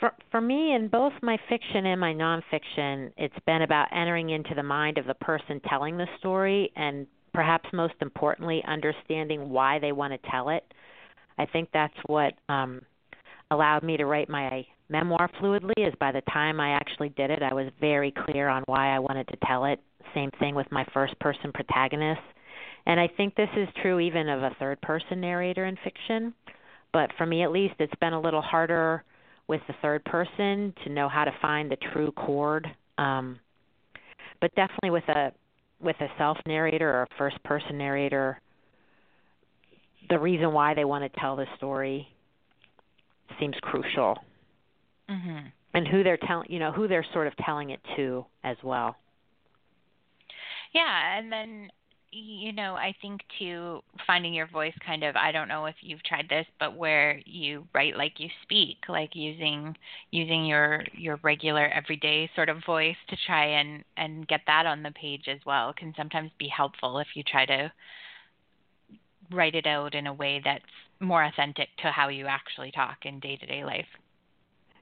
For 0.03 0.13
for 0.33 0.41
me 0.41 0.75
in 0.75 0.89
both 0.89 1.13
my 1.23 1.39
fiction 1.49 1.87
and 1.87 2.01
my 2.01 2.13
nonfiction, 2.13 3.13
it's 3.17 3.39
been 3.47 3.63
about 3.63 3.87
entering 3.93 4.31
into 4.31 4.53
the 4.55 4.63
mind 4.63 4.99
of 4.99 5.07
the 5.07 5.15
person 5.15 5.61
telling 5.69 5.97
the 5.97 6.09
story 6.19 6.73
and 6.75 7.07
perhaps 7.33 7.69
most 7.73 7.95
importantly 8.03 8.63
understanding 8.67 9.49
why 9.49 9.79
they 9.79 9.93
want 9.93 10.13
to 10.13 10.31
tell 10.31 10.49
it. 10.49 10.65
I 11.39 11.47
think 11.47 11.69
that's 11.73 11.95
what 12.07 12.35
um 12.49 12.83
allowed 13.53 13.85
me 13.85 13.97
to 13.97 14.07
write 14.07 14.29
my 14.29 14.67
memoir 14.89 15.31
fluidly 15.41 15.73
is 15.77 15.95
by 16.01 16.11
the 16.11 16.23
time 16.33 16.59
I 16.59 16.71
actually 16.71 17.11
did 17.11 17.31
it, 17.31 17.43
I 17.43 17.55
was 17.55 17.71
very 17.81 18.13
clear 18.27 18.49
on 18.49 18.65
why 18.67 18.95
I 18.95 18.99
wanted 18.99 19.29
to 19.29 19.37
tell 19.47 19.67
it. 19.67 19.79
Same 20.15 20.31
thing 20.41 20.57
with 20.57 20.71
my 20.73 20.85
first 20.93 21.17
person 21.21 21.53
protagonist. 21.53 22.21
And 22.87 22.99
I 22.99 23.09
think 23.17 23.37
this 23.37 23.49
is 23.57 23.69
true 23.81 24.01
even 24.01 24.29
of 24.29 24.43
a 24.43 24.57
third 24.59 24.81
person 24.81 25.21
narrator 25.21 25.67
in 25.67 25.77
fiction. 25.85 26.35
But 26.93 27.11
for 27.17 27.25
me 27.25 27.45
at 27.45 27.53
least, 27.53 27.75
it's 27.79 27.95
been 28.01 28.13
a 28.13 28.21
little 28.21 28.43
harder 28.43 29.05
with 29.49 29.61
the 29.67 29.75
third 29.83 30.05
person 30.05 30.73
to 30.85 30.91
know 30.91 31.09
how 31.09 31.25
to 31.25 31.33
find 31.41 31.71
the 31.71 31.77
true 31.93 32.13
chord. 32.13 32.67
Um, 32.99 33.39
but 34.41 34.55
definitely 34.55 34.91
with 34.91 35.09
a 35.09 35.33
with 35.81 35.97
a 36.01 36.07
self 36.17 36.39
narrator 36.47 36.89
or 36.89 37.03
a 37.03 37.07
first 37.19 37.43
person 37.43 37.77
narrator, 37.77 38.41
the 40.09 40.19
reason 40.19 40.53
why 40.53 40.75
they 40.75 40.85
want 40.85 41.11
to 41.11 41.21
tell 41.21 41.37
the 41.37 41.47
story 41.57 42.09
seems 43.41 43.55
crucial. 43.63 44.17
Mm-hmm. 45.11 45.47
And 45.75 45.89
who 45.89 46.03
they're 46.03 46.19
telling, 46.19 46.51
you 46.51 46.59
know, 46.59 46.71
who 46.71 46.87
they're 46.87 47.07
sort 47.13 47.27
of 47.27 47.33
telling 47.45 47.71
it 47.71 47.81
to 47.97 48.27
as 48.45 48.57
well. 48.63 48.97
Yeah, 50.75 51.19
and 51.19 51.33
then 51.33 51.71
you 52.13 52.53
know, 52.53 52.75
I 52.75 52.95
think 53.01 53.23
too 53.39 53.81
finding 54.07 54.35
your 54.35 54.47
voice 54.47 54.75
kind 54.85 55.03
of 55.03 55.17
I 55.17 55.33
don't 55.33 55.49
know 55.49 55.65
if 55.65 55.77
you've 55.81 56.03
tried 56.03 56.29
this, 56.29 56.47
but 56.61 56.77
where 56.77 57.21
you 57.25 57.67
write 57.75 57.97
like 57.97 58.21
you 58.21 58.29
speak, 58.43 58.77
like 58.89 59.11
using 59.15 59.75
using 60.11 60.45
your 60.45 60.85
your 60.93 61.19
regular 61.23 61.69
everyday 61.69 62.31
sort 62.37 62.51
of 62.51 62.59
voice 62.67 62.97
to 63.09 63.17
try 63.27 63.47
and 63.47 63.83
and 63.97 64.29
get 64.29 64.43
that 64.47 64.67
on 64.67 64.83
the 64.83 64.91
page 64.91 65.25
as 65.27 65.39
well 65.47 65.73
can 65.73 65.95
sometimes 65.97 66.31
be 66.39 66.49
helpful 66.49 66.99
if 66.99 67.09
you 67.15 67.23
try 67.23 67.47
to 67.47 67.73
write 69.31 69.55
it 69.55 69.67
out 69.67 69.95
in 69.95 70.07
a 70.07 70.13
way 70.13 70.41
that's 70.45 70.65
more 71.01 71.25
authentic 71.25 71.69
to 71.79 71.91
how 71.91 72.09
you 72.09 72.27
actually 72.27 72.71
talk 72.71 72.99
in 73.05 73.19
day-to-day 73.21 73.65
life. 73.65 73.87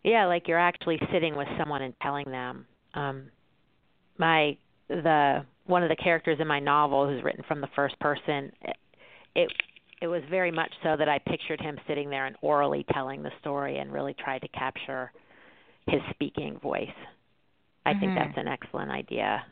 Yeah, 0.03 0.27
like 0.27 0.49
you're 0.49 0.59
actually 0.59 0.99
sitting 1.13 1.37
with 1.37 1.49
someone 1.57 1.83
and 1.83 1.95
telling 2.03 2.29
them. 2.29 2.67
Um 2.95 3.31
my 4.19 4.57
the 4.90 5.44
one 5.66 5.82
of 5.82 5.88
the 5.88 5.97
characters 5.97 6.38
in 6.40 6.49
my 6.49 6.59
novel 6.59 7.09
who's 7.09 7.23
written 7.23 7.44
from 7.47 7.61
the 7.61 7.68
first 7.76 7.99
person 8.00 8.50
it 9.37 9.50
it 10.02 10.06
was 10.06 10.23
very 10.30 10.50
much 10.50 10.73
so 10.82 10.97
that 10.97 11.09
I 11.09 11.18
pictured 11.18 11.61
him 11.61 11.78
sitting 11.87 12.09
there 12.09 12.26
and 12.26 12.35
orally 12.40 12.87
telling 12.92 13.23
the 13.23 13.30
story 13.40 13.78
and 13.78 13.92
really 13.92 14.14
tried 14.14 14.40
to 14.40 14.49
capture 14.49 15.12
his 15.88 16.00
speaking 16.11 16.59
voice. 16.59 16.88
I 17.85 17.90
mm-hmm. 17.90 18.00
think 18.00 18.14
that's 18.14 18.38
an 18.38 18.49
excellent 18.49 18.90
idea. 18.90 19.44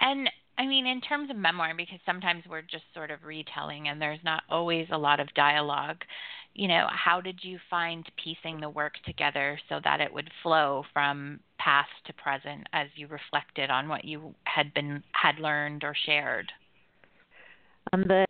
And 0.00 0.30
I 0.58 0.66
mean, 0.66 0.86
in 0.86 1.00
terms 1.00 1.28
of 1.28 1.36
memoir, 1.36 1.72
because 1.76 1.98
sometimes 2.06 2.44
we're 2.48 2.62
just 2.62 2.84
sort 2.94 3.10
of 3.10 3.24
retelling 3.24 3.88
and 3.88 4.00
there's 4.00 4.20
not 4.24 4.44
always 4.48 4.86
a 4.92 4.98
lot 4.98 5.18
of 5.18 5.32
dialogue, 5.34 5.98
you 6.54 6.68
know, 6.68 6.86
how 6.90 7.20
did 7.20 7.40
you 7.42 7.58
find 7.68 8.08
piecing 8.22 8.60
the 8.60 8.70
work 8.70 8.92
together 9.06 9.58
so 9.68 9.80
that 9.82 10.00
it 10.00 10.12
would 10.12 10.30
flow 10.42 10.84
from 10.92 11.40
past 11.58 11.90
to 12.06 12.12
present 12.14 12.66
as 12.72 12.88
you 12.94 13.06
reflected 13.08 13.70
on 13.70 13.88
what 13.88 14.04
you 14.04 14.34
had 14.44 14.72
been 14.74 15.02
had 15.12 15.38
learned 15.38 15.84
or 15.84 15.94
shared? 16.06 16.50
Um, 17.92 18.04
the 18.06 18.24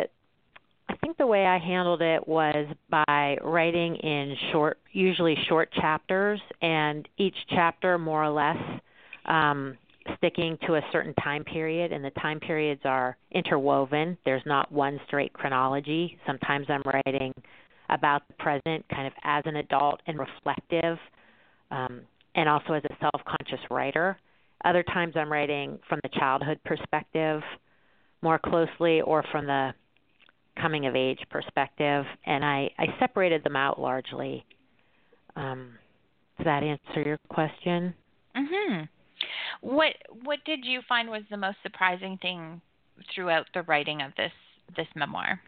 I 0.89 0.97
think 0.97 1.19
the 1.19 1.27
way 1.27 1.45
I 1.47 1.59
handled 1.59 2.01
it 2.01 2.27
was 2.27 2.67
by 2.89 3.37
writing 3.43 3.97
in 3.97 4.35
short, 4.53 4.79
usually 4.93 5.37
short 5.49 5.71
chapters, 5.73 6.41
and 6.63 7.07
each 7.19 7.37
chapter 7.51 7.99
more 7.99 8.25
or 8.25 8.31
less 8.31 8.57
um, 9.27 9.77
sticking 10.17 10.57
to 10.67 10.77
a 10.77 10.81
certain 10.91 11.13
time 11.15 11.45
period, 11.45 11.93
and 11.93 12.03
the 12.03 12.11
time 12.11 12.41
periods 12.41 12.81
are 12.85 13.17
interwoven. 13.33 14.17
There's 14.25 14.43
not 14.47 14.73
one 14.73 14.99
straight 15.07 15.33
chronology. 15.35 16.19
Sometimes 16.27 16.67
I'm 16.71 16.83
writing 16.87 17.35
about 17.91 18.23
the 18.29 18.35
present 18.35 18.85
kind 18.89 19.07
of 19.07 19.13
as 19.25 19.43
an 19.47 19.57
adult 19.57 20.01
and 20.07 20.19
reflective, 20.19 20.99
um, 21.71 22.01
and 22.39 22.49
also 22.49 22.75
as 22.75 22.85
a 22.85 22.97
self 23.01 23.21
conscious 23.27 23.61
writer. 23.69 24.17
Other 24.65 24.85
times 24.85 25.15
I'm 25.17 25.31
writing 25.31 25.79
from 25.89 25.99
the 26.05 26.09
childhood 26.11 26.61
perspective 26.65 27.43
more 28.23 28.39
closely 28.39 29.01
or 29.01 29.25
from 29.33 29.47
the 29.47 29.73
coming 30.61 30.87
of 30.87 30.95
age 30.95 31.19
perspective, 31.31 32.05
and 32.27 32.45
I, 32.45 32.71
I 32.79 32.87
separated 32.99 33.45
them 33.45 33.57
out 33.57 33.81
largely. 33.81 34.45
Um, 35.37 35.73
does 36.37 36.45
that 36.45 36.63
answer 36.63 37.03
your 37.03 37.19
question? 37.29 37.95
Mhm. 38.37 38.89
What 39.61 39.95
what 40.23 40.39
did 40.45 40.65
you 40.65 40.81
find 40.89 41.11
was 41.11 41.23
the 41.31 41.37
most 41.37 41.59
surprising 41.65 42.19
thing 42.19 42.61
throughout 43.13 43.47
the 43.53 43.63
writing 43.63 44.01
of 44.01 44.13
this 44.17 44.33
this 44.77 44.87
memoir? 44.95 45.41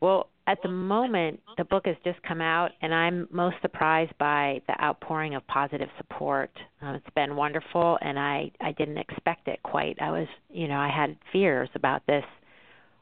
Well, 0.00 0.28
at 0.48 0.62
the 0.62 0.68
moment, 0.68 1.40
the 1.58 1.64
book 1.64 1.84
has 1.84 1.96
just 2.04 2.22
come 2.22 2.40
out, 2.40 2.70
and 2.80 2.94
I'm 2.94 3.28
most 3.30 3.56
surprised 3.60 4.16
by 4.18 4.62
the 4.66 4.82
outpouring 4.82 5.34
of 5.34 5.46
positive 5.46 5.90
support. 5.98 6.50
Uh, 6.82 6.94
it's 6.94 7.14
been 7.14 7.36
wonderful, 7.36 7.98
and 8.00 8.18
I 8.18 8.50
I 8.58 8.72
didn't 8.72 8.96
expect 8.96 9.46
it 9.46 9.62
quite. 9.62 9.98
I 10.00 10.10
was, 10.10 10.26
you 10.48 10.66
know, 10.66 10.78
I 10.78 10.88
had 10.88 11.18
fears 11.32 11.68
about 11.74 12.06
this 12.06 12.24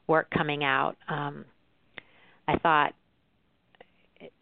work 0.07 0.29
coming 0.29 0.65
out. 0.65 0.97
Um, 1.07 1.45
I 2.49 2.57
thought 2.57 2.93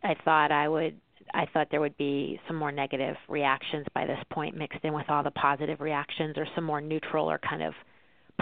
I 0.03 0.15
thought 0.25 0.51
I 0.51 0.67
would 0.67 0.99
I 1.31 1.45
thought 1.53 1.67
there 1.69 1.81
would 1.81 1.97
be 1.97 2.39
some 2.47 2.55
more 2.55 2.71
negative 2.71 3.17
reactions 3.29 3.85
by 3.93 4.07
this 4.07 4.19
point 4.31 4.57
mixed 4.57 4.83
in 4.83 4.93
with 4.93 5.09
all 5.09 5.21
the 5.21 5.31
positive 5.31 5.79
reactions 5.79 6.37
or 6.37 6.47
some 6.55 6.63
more 6.63 6.81
neutral 6.81 7.29
or 7.29 7.37
kind 7.37 7.61
of 7.61 7.75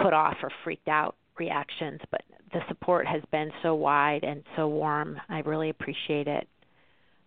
put 0.02 0.14
off 0.14 0.36
or 0.42 0.50
freaked 0.64 0.88
out 0.88 1.16
reactions, 1.38 2.00
but 2.10 2.22
the 2.54 2.60
support 2.68 3.06
has 3.06 3.20
been 3.30 3.50
so 3.62 3.74
wide 3.74 4.24
and 4.24 4.42
so 4.56 4.68
warm. 4.68 5.20
I 5.28 5.40
really 5.40 5.68
appreciate 5.70 6.28
it. 6.28 6.48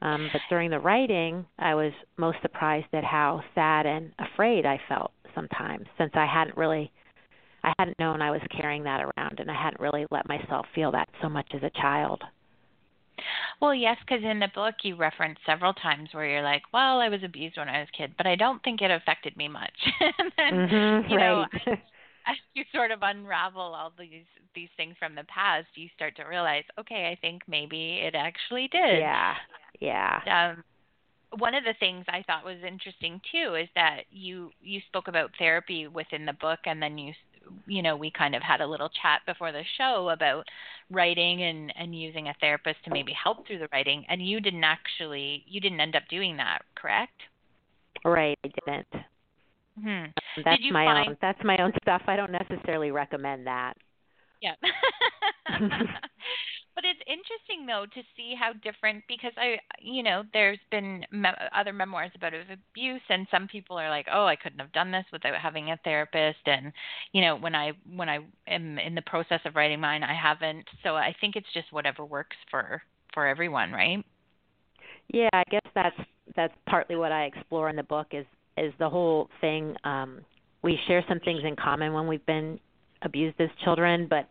Um, 0.01 0.29
but 0.31 0.41
during 0.49 0.69
the 0.69 0.79
writing, 0.79 1.45
I 1.59 1.75
was 1.75 1.91
most 2.17 2.37
surprised 2.41 2.87
at 2.93 3.03
how 3.03 3.41
sad 3.53 3.85
and 3.85 4.11
afraid 4.19 4.65
I 4.65 4.79
felt 4.87 5.11
sometimes, 5.35 5.85
since 5.97 6.11
I 6.15 6.25
hadn't 6.25 6.57
really, 6.57 6.91
I 7.63 7.73
hadn't 7.77 7.99
known 7.99 8.21
I 8.21 8.31
was 8.31 8.41
carrying 8.55 8.83
that 8.83 9.01
around, 9.01 9.39
and 9.39 9.49
I 9.49 9.61
hadn't 9.61 9.81
really 9.81 10.05
let 10.11 10.27
myself 10.27 10.65
feel 10.73 10.91
that 10.91 11.09
so 11.21 11.29
much 11.29 11.47
as 11.53 11.63
a 11.63 11.71
child. 11.81 12.23
Well, 13.59 13.73
yes, 13.73 13.97
because 14.05 14.23
in 14.23 14.39
the 14.39 14.49
book 14.53 14.75
you 14.83 14.95
reference 14.95 15.39
several 15.45 15.73
times 15.73 16.09
where 16.11 16.29
you're 16.29 16.43
like, 16.43 16.61
"Well, 16.71 16.99
I 16.99 17.09
was 17.09 17.23
abused 17.23 17.57
when 17.57 17.67
I 17.67 17.79
was 17.79 17.89
a 17.91 17.97
kid, 17.97 18.13
but 18.15 18.27
I 18.27 18.35
don't 18.35 18.63
think 18.63 18.81
it 18.81 18.91
affected 18.91 19.35
me 19.35 19.47
much." 19.47 19.73
and 19.99 20.31
then, 20.37 20.53
mm-hmm, 20.53 21.11
you 21.11 21.17
right. 21.17 21.47
know, 21.65 21.75
as 22.27 22.35
you 22.53 22.63
sort 22.73 22.91
of 22.91 22.99
unravel 23.01 23.61
all 23.61 23.91
these 23.97 24.25
these 24.55 24.69
things 24.75 24.95
from 24.99 25.15
the 25.15 25.23
past, 25.25 25.67
you 25.75 25.87
start 25.95 26.15
to 26.15 26.23
realize, 26.23 26.63
okay, 26.79 27.11
I 27.11 27.17
think 27.21 27.43
maybe 27.47 28.01
it 28.03 28.15
actually 28.15 28.67
did. 28.71 28.99
Yeah. 28.99 29.35
Yeah. 29.79 30.21
Um, 30.25 30.63
one 31.37 31.53
of 31.53 31.63
the 31.63 31.75
things 31.79 32.05
I 32.07 32.23
thought 32.25 32.45
was 32.45 32.57
interesting 32.67 33.21
too 33.31 33.55
is 33.55 33.67
that 33.75 34.03
you 34.11 34.51
you 34.61 34.81
spoke 34.87 35.07
about 35.07 35.31
therapy 35.37 35.87
within 35.87 36.25
the 36.25 36.33
book, 36.33 36.59
and 36.65 36.81
then 36.81 36.97
you 36.97 37.13
you 37.65 37.81
know 37.81 37.95
we 37.95 38.11
kind 38.11 38.35
of 38.35 38.41
had 38.41 38.61
a 38.61 38.67
little 38.67 38.89
chat 38.89 39.21
before 39.25 39.51
the 39.51 39.63
show 39.77 40.09
about 40.09 40.45
writing 40.89 41.43
and 41.43 41.73
and 41.77 41.99
using 41.99 42.29
a 42.29 42.35
therapist 42.39 42.77
to 42.85 42.91
maybe 42.91 43.13
help 43.13 43.45
through 43.45 43.59
the 43.59 43.69
writing, 43.71 44.05
and 44.09 44.25
you 44.25 44.39
didn't 44.39 44.63
actually 44.63 45.43
you 45.47 45.59
didn't 45.59 45.81
end 45.81 45.95
up 45.95 46.03
doing 46.09 46.37
that, 46.37 46.59
correct? 46.75 47.21
Right, 48.05 48.37
I 48.43 48.47
didn't. 48.47 49.03
Hmm. 49.81 50.05
That's 50.43 50.61
my 50.71 50.85
find... 50.85 51.09
own. 51.09 51.17
That's 51.21 51.43
my 51.43 51.57
own 51.61 51.71
stuff. 51.81 52.01
I 52.07 52.15
don't 52.15 52.31
necessarily 52.31 52.91
recommend 52.91 53.47
that. 53.47 53.73
Yeah. 54.41 54.53
but 55.49 56.83
it's 56.85 57.01
interesting 57.07 57.65
though 57.65 57.85
to 57.93 58.01
see 58.15 58.35
how 58.39 58.53
different 58.53 59.03
because 59.07 59.31
I, 59.37 59.57
you 59.79 60.03
know, 60.03 60.23
there's 60.33 60.59
been 60.69 61.03
me- 61.11 61.29
other 61.55 61.73
memoirs 61.73 62.11
about 62.15 62.33
abuse, 62.33 63.01
and 63.09 63.27
some 63.31 63.47
people 63.47 63.77
are 63.77 63.89
like, 63.89 64.07
"Oh, 64.11 64.25
I 64.25 64.35
couldn't 64.35 64.59
have 64.59 64.71
done 64.73 64.91
this 64.91 65.05
without 65.11 65.35
having 65.35 65.71
a 65.71 65.79
therapist," 65.83 66.39
and 66.45 66.71
you 67.13 67.21
know, 67.21 67.35
when 67.35 67.55
I 67.55 67.71
when 67.95 68.09
I 68.09 68.19
am 68.47 68.77
in 68.79 68.95
the 68.95 69.01
process 69.01 69.41
of 69.45 69.55
writing 69.55 69.79
mine, 69.79 70.03
I 70.03 70.13
haven't. 70.13 70.65
So 70.83 70.95
I 70.95 71.15
think 71.19 71.35
it's 71.35 71.51
just 71.53 71.71
whatever 71.71 72.05
works 72.05 72.37
for 72.51 72.81
for 73.13 73.25
everyone, 73.25 73.71
right? 73.71 74.03
Yeah, 75.13 75.29
I 75.33 75.43
guess 75.49 75.65
that's 75.73 75.97
that's 76.35 76.53
partly 76.67 76.95
what 76.95 77.11
I 77.11 77.25
explore 77.25 77.69
in 77.69 77.75
the 77.75 77.83
book 77.83 78.07
is 78.11 78.25
is 78.57 78.73
the 78.79 78.89
whole 78.89 79.29
thing. 79.41 79.75
Um, 79.83 80.21
we 80.63 80.79
share 80.87 81.03
some 81.07 81.19
things 81.19 81.41
in 81.43 81.55
common 81.55 81.93
when 81.93 82.07
we've 82.07 82.25
been 82.25 82.59
abused 83.03 83.39
as 83.39 83.49
children, 83.63 84.07
but 84.09 84.27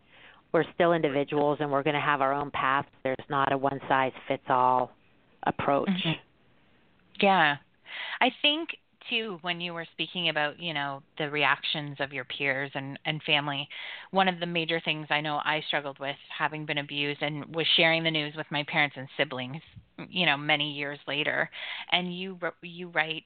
we're 0.53 0.65
still 0.75 0.93
individuals 0.93 1.57
and 1.61 1.71
we're 1.71 1.83
going 1.83 1.95
to 1.95 2.01
have 2.01 2.21
our 2.21 2.33
own 2.33 2.51
paths. 2.51 2.87
There's 3.03 3.17
not 3.29 3.51
a 3.51 3.57
one 3.57 3.79
size 3.87 4.11
fits 4.27 4.43
all 4.49 4.91
approach. 5.43 5.89
Mm-hmm. 5.89 6.11
Yeah. 7.21 7.57
I 8.21 8.29
think 8.41 8.69
too 9.09 9.37
when 9.41 9.61
you 9.61 9.73
were 9.73 9.85
speaking 9.93 10.29
about, 10.29 10.59
you 10.59 10.73
know, 10.73 11.01
the 11.17 11.29
reactions 11.29 11.97
of 11.99 12.11
your 12.11 12.25
peers 12.25 12.71
and 12.75 12.99
and 13.05 13.21
family, 13.23 13.67
one 14.11 14.27
of 14.27 14.39
the 14.39 14.45
major 14.45 14.81
things 14.83 15.07
I 15.09 15.21
know 15.21 15.39
I 15.43 15.63
struggled 15.67 15.99
with 15.99 16.15
having 16.37 16.65
been 16.65 16.77
abused 16.77 17.21
and 17.21 17.55
was 17.55 17.65
sharing 17.75 18.03
the 18.03 18.11
news 18.11 18.33
with 18.35 18.47
my 18.51 18.63
parents 18.63 18.95
and 18.97 19.07
siblings 19.17 19.61
you 20.09 20.25
know 20.25 20.37
many 20.37 20.71
years 20.73 20.99
later. 21.07 21.49
And 21.91 22.15
you 22.15 22.37
you 22.61 22.89
write 22.89 23.25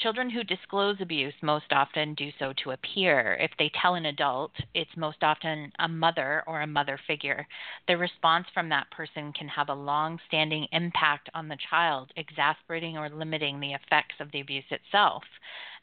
children 0.00 0.30
who 0.30 0.44
disclose 0.44 0.96
abuse 1.00 1.34
most 1.42 1.72
often 1.72 2.14
do 2.14 2.30
so 2.38 2.52
to 2.62 2.72
a 2.72 2.76
peer 2.78 3.36
if 3.40 3.50
they 3.58 3.70
tell 3.80 3.94
an 3.94 4.06
adult 4.06 4.52
it's 4.74 4.90
most 4.96 5.22
often 5.22 5.72
a 5.78 5.88
mother 5.88 6.42
or 6.46 6.62
a 6.62 6.66
mother 6.66 6.98
figure. 7.06 7.46
The 7.88 7.96
response 7.96 8.46
from 8.52 8.68
that 8.70 8.90
person 8.90 9.32
can 9.32 9.48
have 9.48 9.68
a 9.68 9.74
long 9.74 10.18
standing 10.28 10.66
impact 10.72 11.28
on 11.34 11.48
the 11.48 11.58
child 11.68 12.10
exasperating 12.16 12.96
or 12.96 13.08
limiting 13.08 13.60
the 13.60 13.72
effects 13.72 14.14
of 14.20 14.30
the 14.32 14.40
abuse 14.40 14.64
itself 14.70 15.22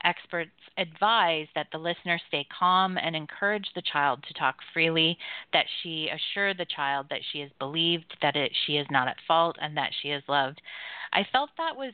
Experts 0.03 0.51
advise 0.77 1.47
that 1.55 1.67
the 1.71 1.77
listener 1.77 2.19
stay 2.27 2.45
calm 2.57 2.97
and 2.97 3.15
encourage 3.15 3.67
the 3.75 3.81
child 3.81 4.23
to 4.27 4.33
talk 4.33 4.55
freely, 4.73 5.17
that 5.53 5.65
she 5.81 6.09
assure 6.09 6.53
the 6.53 6.65
child 6.65 7.07
that 7.09 7.21
she 7.31 7.39
is 7.39 7.51
believed, 7.59 8.15
that 8.21 8.35
it, 8.35 8.51
she 8.65 8.77
is 8.77 8.87
not 8.91 9.07
at 9.07 9.17
fault, 9.27 9.55
and 9.61 9.75
that 9.75 9.91
she 10.01 10.09
is 10.09 10.23
loved. 10.27 10.61
I 11.13 11.25
felt 11.31 11.49
that 11.57 11.75
was 11.75 11.93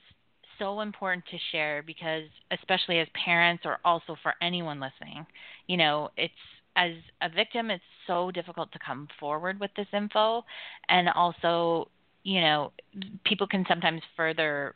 so 0.60 0.82
important 0.82 1.26
to 1.32 1.38
share 1.52 1.82
because, 1.82 2.24
especially 2.52 3.00
as 3.00 3.08
parents 3.26 3.64
or 3.66 3.80
also 3.84 4.16
for 4.22 4.34
anyone 4.42 4.80
listening, 4.80 5.26
you 5.68 5.78
know, 5.78 6.10
it's 6.18 6.34
as 6.76 6.92
a 7.22 7.30
victim, 7.30 7.70
it's 7.72 7.84
so 8.08 8.32
difficult 8.32 8.72
to 8.72 8.80
come 8.80 9.08
forward 9.20 9.60
with 9.60 9.72
this 9.76 9.88
info. 9.94 10.44
And 10.90 11.10
also, 11.10 11.90
you 12.24 12.42
know, 12.42 12.72
people 13.26 13.48
can 13.48 13.66
sometimes 13.68 14.02
further 14.16 14.76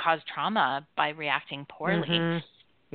cause 0.00 0.20
trauma 0.32 0.86
by 0.96 1.10
reacting 1.10 1.66
poorly. 1.68 2.08
Mm-hmm. 2.08 2.38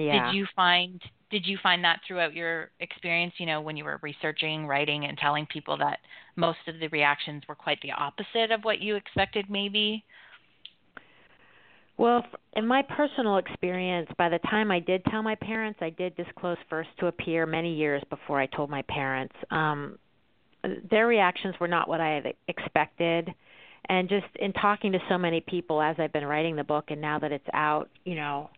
Yeah. 0.07 0.31
Did 0.31 0.37
you 0.37 0.45
find 0.55 1.01
did 1.29 1.45
you 1.45 1.57
find 1.63 1.83
that 1.83 2.01
throughout 2.05 2.33
your 2.33 2.71
experience, 2.81 3.33
you 3.37 3.45
know, 3.45 3.61
when 3.61 3.77
you 3.77 3.85
were 3.85 3.99
researching, 4.01 4.67
writing 4.67 5.05
and 5.05 5.17
telling 5.17 5.45
people 5.45 5.77
that 5.77 5.99
most 6.35 6.59
of 6.67 6.79
the 6.79 6.89
reactions 6.89 7.43
were 7.47 7.55
quite 7.55 7.79
the 7.81 7.91
opposite 7.91 8.51
of 8.51 8.63
what 8.63 8.81
you 8.81 8.95
expected 8.95 9.49
maybe? 9.49 10.03
Well, 11.97 12.25
in 12.53 12.67
my 12.67 12.81
personal 12.81 13.37
experience, 13.37 14.09
by 14.17 14.27
the 14.27 14.39
time 14.39 14.71
I 14.71 14.79
did 14.79 15.05
tell 15.05 15.21
my 15.21 15.35
parents, 15.35 15.79
I 15.81 15.91
did 15.91 16.15
disclose 16.17 16.57
first 16.69 16.89
to 16.99 17.07
a 17.07 17.11
peer 17.11 17.45
many 17.45 17.73
years 17.73 18.01
before 18.09 18.41
I 18.41 18.47
told 18.47 18.69
my 18.69 18.81
parents. 18.83 19.35
Um 19.49 19.97
their 20.91 21.07
reactions 21.07 21.55
were 21.59 21.67
not 21.67 21.87
what 21.87 22.01
I 22.01 22.09
had 22.09 22.33
expected. 22.47 23.33
And 23.89 24.07
just 24.07 24.27
in 24.35 24.53
talking 24.53 24.91
to 24.91 24.99
so 25.09 25.17
many 25.17 25.41
people 25.41 25.81
as 25.81 25.95
I've 25.97 26.13
been 26.13 26.25
writing 26.25 26.55
the 26.55 26.63
book 26.63 26.85
and 26.89 27.01
now 27.01 27.17
that 27.19 27.31
it's 27.31 27.47
out, 27.53 27.89
you 28.05 28.15
know, 28.15 28.49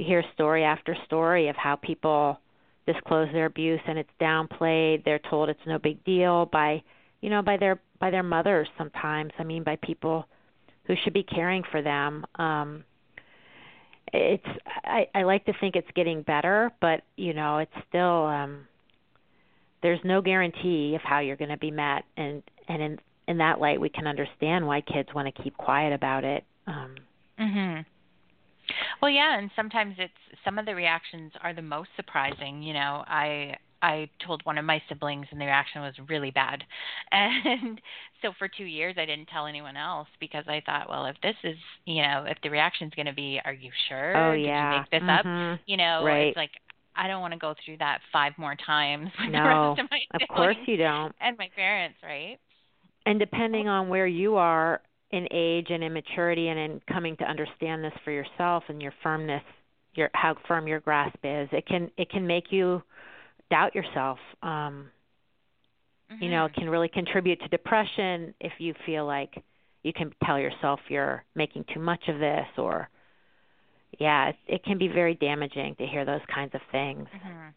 you 0.00 0.06
hear 0.06 0.24
story 0.34 0.64
after 0.64 0.96
story 1.04 1.48
of 1.48 1.56
how 1.56 1.76
people 1.76 2.40
disclose 2.86 3.28
their 3.32 3.46
abuse 3.46 3.80
and 3.86 3.98
it's 3.98 4.10
downplayed. 4.20 5.04
They're 5.04 5.20
told 5.30 5.48
it's 5.48 5.60
no 5.66 5.78
big 5.78 6.02
deal 6.04 6.46
by 6.46 6.82
you 7.20 7.30
know 7.30 7.42
by 7.42 7.56
their 7.58 7.80
by 8.00 8.10
their 8.10 8.22
mothers 8.22 8.68
sometimes. 8.78 9.32
I 9.38 9.44
mean 9.44 9.62
by 9.62 9.76
people 9.76 10.26
who 10.84 10.94
should 11.04 11.12
be 11.12 11.22
caring 11.22 11.62
for 11.70 11.82
them. 11.82 12.24
Um 12.36 12.84
it's 14.12 14.46
i 14.84 15.06
i 15.14 15.22
like 15.22 15.44
to 15.44 15.52
think 15.60 15.76
it's 15.76 15.86
getting 15.94 16.22
better 16.22 16.72
but 16.80 17.02
you 17.16 17.32
know 17.32 17.58
it's 17.58 17.70
still 17.88 18.26
um 18.26 18.66
there's 19.82 20.00
no 20.02 20.20
guarantee 20.20 20.94
of 20.96 21.02
how 21.02 21.20
you're 21.20 21.36
going 21.36 21.50
to 21.50 21.56
be 21.56 21.70
met. 21.70 22.04
And 22.16 22.42
and 22.68 22.82
in 22.82 22.98
in 23.28 23.38
that 23.38 23.60
light 23.60 23.80
we 23.80 23.88
can 23.88 24.06
understand 24.06 24.66
why 24.66 24.80
kids 24.80 25.10
want 25.14 25.34
to 25.34 25.42
keep 25.42 25.56
quiet 25.56 25.92
about 25.92 26.24
it. 26.24 26.44
Um 26.66 26.96
mhm 27.38 27.84
well, 29.00 29.10
yeah, 29.10 29.38
and 29.38 29.50
sometimes 29.56 29.96
it's 29.98 30.12
some 30.44 30.58
of 30.58 30.66
the 30.66 30.74
reactions 30.74 31.32
are 31.42 31.54
the 31.54 31.62
most 31.62 31.90
surprising. 31.96 32.62
You 32.62 32.74
know, 32.74 33.04
I 33.06 33.56
I 33.82 34.08
told 34.24 34.44
one 34.44 34.58
of 34.58 34.64
my 34.64 34.82
siblings 34.88 35.26
and 35.30 35.40
the 35.40 35.46
reaction 35.46 35.82
was 35.82 35.94
really 36.08 36.30
bad. 36.30 36.64
And 37.12 37.80
so 38.22 38.32
for 38.38 38.48
2 38.48 38.64
years 38.64 38.96
I 38.98 39.06
didn't 39.06 39.26
tell 39.26 39.46
anyone 39.46 39.76
else 39.76 40.08
because 40.20 40.44
I 40.46 40.62
thought, 40.64 40.88
well, 40.88 41.06
if 41.06 41.16
this 41.22 41.34
is, 41.42 41.56
you 41.86 42.02
know, 42.02 42.24
if 42.28 42.38
the 42.42 42.50
reaction's 42.50 42.92
going 42.94 43.06
to 43.06 43.14
be 43.14 43.40
are 43.44 43.52
you 43.52 43.70
sure? 43.88 44.16
Oh, 44.16 44.36
Did 44.36 44.46
yeah. 44.46 44.74
you 44.74 44.80
make 44.80 44.90
this 44.90 45.02
mm-hmm. 45.02 45.54
up? 45.54 45.60
You 45.66 45.76
know, 45.76 46.04
right. 46.04 46.28
it's 46.28 46.36
like 46.36 46.50
I 46.94 47.08
don't 47.08 47.20
want 47.20 47.32
to 47.32 47.38
go 47.38 47.54
through 47.64 47.78
that 47.78 48.00
five 48.12 48.32
more 48.36 48.54
times 48.54 49.08
with 49.20 49.30
no, 49.30 49.42
the 49.42 49.48
rest 49.48 49.80
of 49.80 49.90
my 49.90 50.00
Of 50.14 50.28
course 50.28 50.56
you 50.66 50.76
don't. 50.76 51.14
And 51.20 51.36
my 51.38 51.48
parents, 51.56 51.96
right? 52.02 52.38
And 53.06 53.18
depending 53.18 53.68
on 53.68 53.88
where 53.88 54.06
you 54.06 54.36
are 54.36 54.82
in 55.10 55.26
age 55.32 55.66
and 55.70 55.82
in 55.82 55.92
maturity 55.92 56.48
and 56.48 56.58
in 56.58 56.80
coming 56.92 57.16
to 57.16 57.24
understand 57.24 57.82
this 57.82 57.92
for 58.04 58.10
yourself 58.10 58.64
and 58.68 58.80
your 58.80 58.92
firmness 59.02 59.42
your 59.94 60.08
how 60.14 60.34
firm 60.46 60.68
your 60.68 60.80
grasp 60.80 61.18
is 61.24 61.48
it 61.52 61.66
can 61.66 61.90
it 61.96 62.08
can 62.10 62.26
make 62.26 62.44
you 62.50 62.80
doubt 63.50 63.74
yourself 63.74 64.18
um 64.42 64.88
mm-hmm. 66.10 66.22
you 66.22 66.30
know 66.30 66.44
it 66.44 66.54
can 66.54 66.68
really 66.68 66.88
contribute 66.88 67.40
to 67.40 67.48
depression 67.48 68.32
if 68.40 68.52
you 68.58 68.72
feel 68.86 69.04
like 69.04 69.42
you 69.82 69.92
can 69.92 70.12
tell 70.24 70.38
yourself 70.38 70.78
you're 70.88 71.24
making 71.34 71.64
too 71.74 71.80
much 71.80 72.02
of 72.08 72.20
this 72.20 72.46
or 72.56 72.88
yeah 73.98 74.28
it, 74.28 74.36
it 74.46 74.64
can 74.64 74.78
be 74.78 74.86
very 74.86 75.14
damaging 75.14 75.74
to 75.76 75.86
hear 75.86 76.04
those 76.04 76.20
kinds 76.32 76.54
of 76.54 76.60
things 76.70 77.08
mm-hmm. 77.14 77.48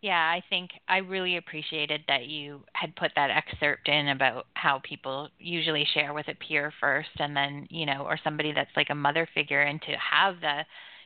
Yeah, 0.00 0.12
I 0.12 0.44
think 0.48 0.70
I 0.86 0.98
really 0.98 1.38
appreciated 1.38 2.02
that 2.06 2.26
you 2.26 2.62
had 2.74 2.94
put 2.94 3.10
that 3.16 3.30
excerpt 3.30 3.88
in 3.88 4.08
about 4.08 4.46
how 4.54 4.80
people 4.84 5.28
usually 5.40 5.84
share 5.92 6.14
with 6.14 6.28
a 6.28 6.34
peer 6.34 6.72
first 6.80 7.08
and 7.18 7.36
then, 7.36 7.66
you 7.68 7.84
know, 7.84 8.04
or 8.04 8.16
somebody 8.22 8.52
that's 8.52 8.70
like 8.76 8.90
a 8.90 8.94
mother 8.94 9.28
figure 9.34 9.62
and 9.62 9.82
to 9.82 9.92
have 9.92 10.40
the, 10.40 10.60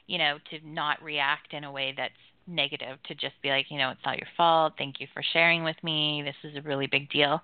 you 0.09 0.19
know, 0.19 0.37
to 0.51 0.59
not 0.69 1.03
react 1.03 1.55
in 1.55 1.65
a 1.65 1.73
way 1.73 1.95
that's 1.97 2.13
negative, 2.47 2.99
to 3.05 3.15
just 3.15 3.35
be 3.43 3.49
like, 3.49 3.71
you 3.71 3.79
know, 3.79 3.89
it's 3.89 4.05
not 4.05 4.19
your 4.19 4.29
fault. 4.37 4.75
Thank 4.77 5.01
you 5.01 5.07
for 5.15 5.23
sharing 5.33 5.65
with 5.65 5.77
me. 5.83 6.23
This 6.23 6.51
is 6.51 6.59
a 6.59 6.69
really 6.69 6.87
big 6.87 7.09
deal 7.09 7.41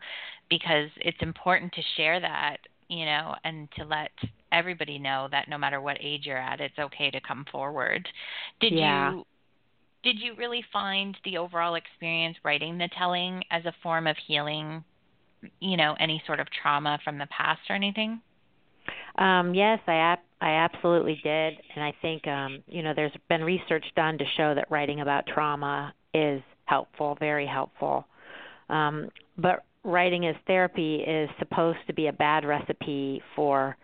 because 0.50 0.90
it's 0.96 1.22
important 1.22 1.72
to 1.72 1.82
share 1.96 2.20
that, 2.20 2.58
you 2.88 3.06
know, 3.06 3.34
and 3.44 3.70
to 3.76 3.86
let 3.86 4.10
everybody 4.52 4.98
know 4.98 5.28
that 5.30 5.48
no 5.48 5.56
matter 5.56 5.80
what 5.80 5.96
age 5.98 6.26
you're 6.26 6.36
at, 6.36 6.60
it's 6.60 6.78
okay 6.78 7.10
to 7.10 7.20
come 7.22 7.46
forward. 7.50 8.06
Did 8.60 8.74
yeah. 8.74 9.12
you 9.12 9.24
did 10.02 10.18
you 10.18 10.34
really 10.36 10.64
find 10.72 11.16
the 11.24 11.38
overall 11.38 11.74
experience 11.74 12.36
writing 12.44 12.78
the 12.78 12.88
telling 12.96 13.42
as 13.50 13.64
a 13.64 13.74
form 13.82 14.06
of 14.06 14.16
healing, 14.26 14.84
you 15.60 15.76
know, 15.76 15.96
any 15.98 16.22
sort 16.26 16.40
of 16.40 16.46
trauma 16.62 16.98
from 17.04 17.18
the 17.18 17.26
past 17.26 17.60
or 17.68 17.74
anything? 17.74 18.20
Um, 19.16 19.54
yes, 19.54 19.80
I 19.86 19.94
ap- 19.94 20.24
I 20.40 20.50
absolutely 20.50 21.20
did, 21.24 21.54
and 21.74 21.84
I 21.84 21.92
think 22.00 22.26
um, 22.26 22.62
you 22.68 22.82
know 22.82 22.92
there's 22.94 23.12
been 23.28 23.42
research 23.42 23.84
done 23.96 24.16
to 24.18 24.24
show 24.36 24.54
that 24.54 24.70
writing 24.70 25.00
about 25.00 25.26
trauma 25.26 25.92
is 26.14 26.40
helpful, 26.66 27.16
very 27.18 27.46
helpful. 27.46 28.06
Um, 28.68 29.08
but 29.36 29.64
writing 29.84 30.26
as 30.26 30.36
therapy 30.46 30.96
is 30.96 31.28
supposed 31.38 31.78
to 31.86 31.92
be 31.92 32.06
a 32.06 32.12
bad 32.12 32.44
recipe 32.44 33.20
for 33.34 33.76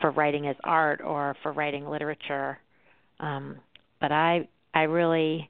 for 0.00 0.10
writing 0.10 0.48
as 0.48 0.56
art 0.64 1.00
or 1.00 1.36
for 1.42 1.52
writing 1.52 1.88
literature. 1.88 2.58
Um, 3.20 3.56
but 4.00 4.10
I 4.10 4.48
I 4.74 4.82
really 4.82 5.48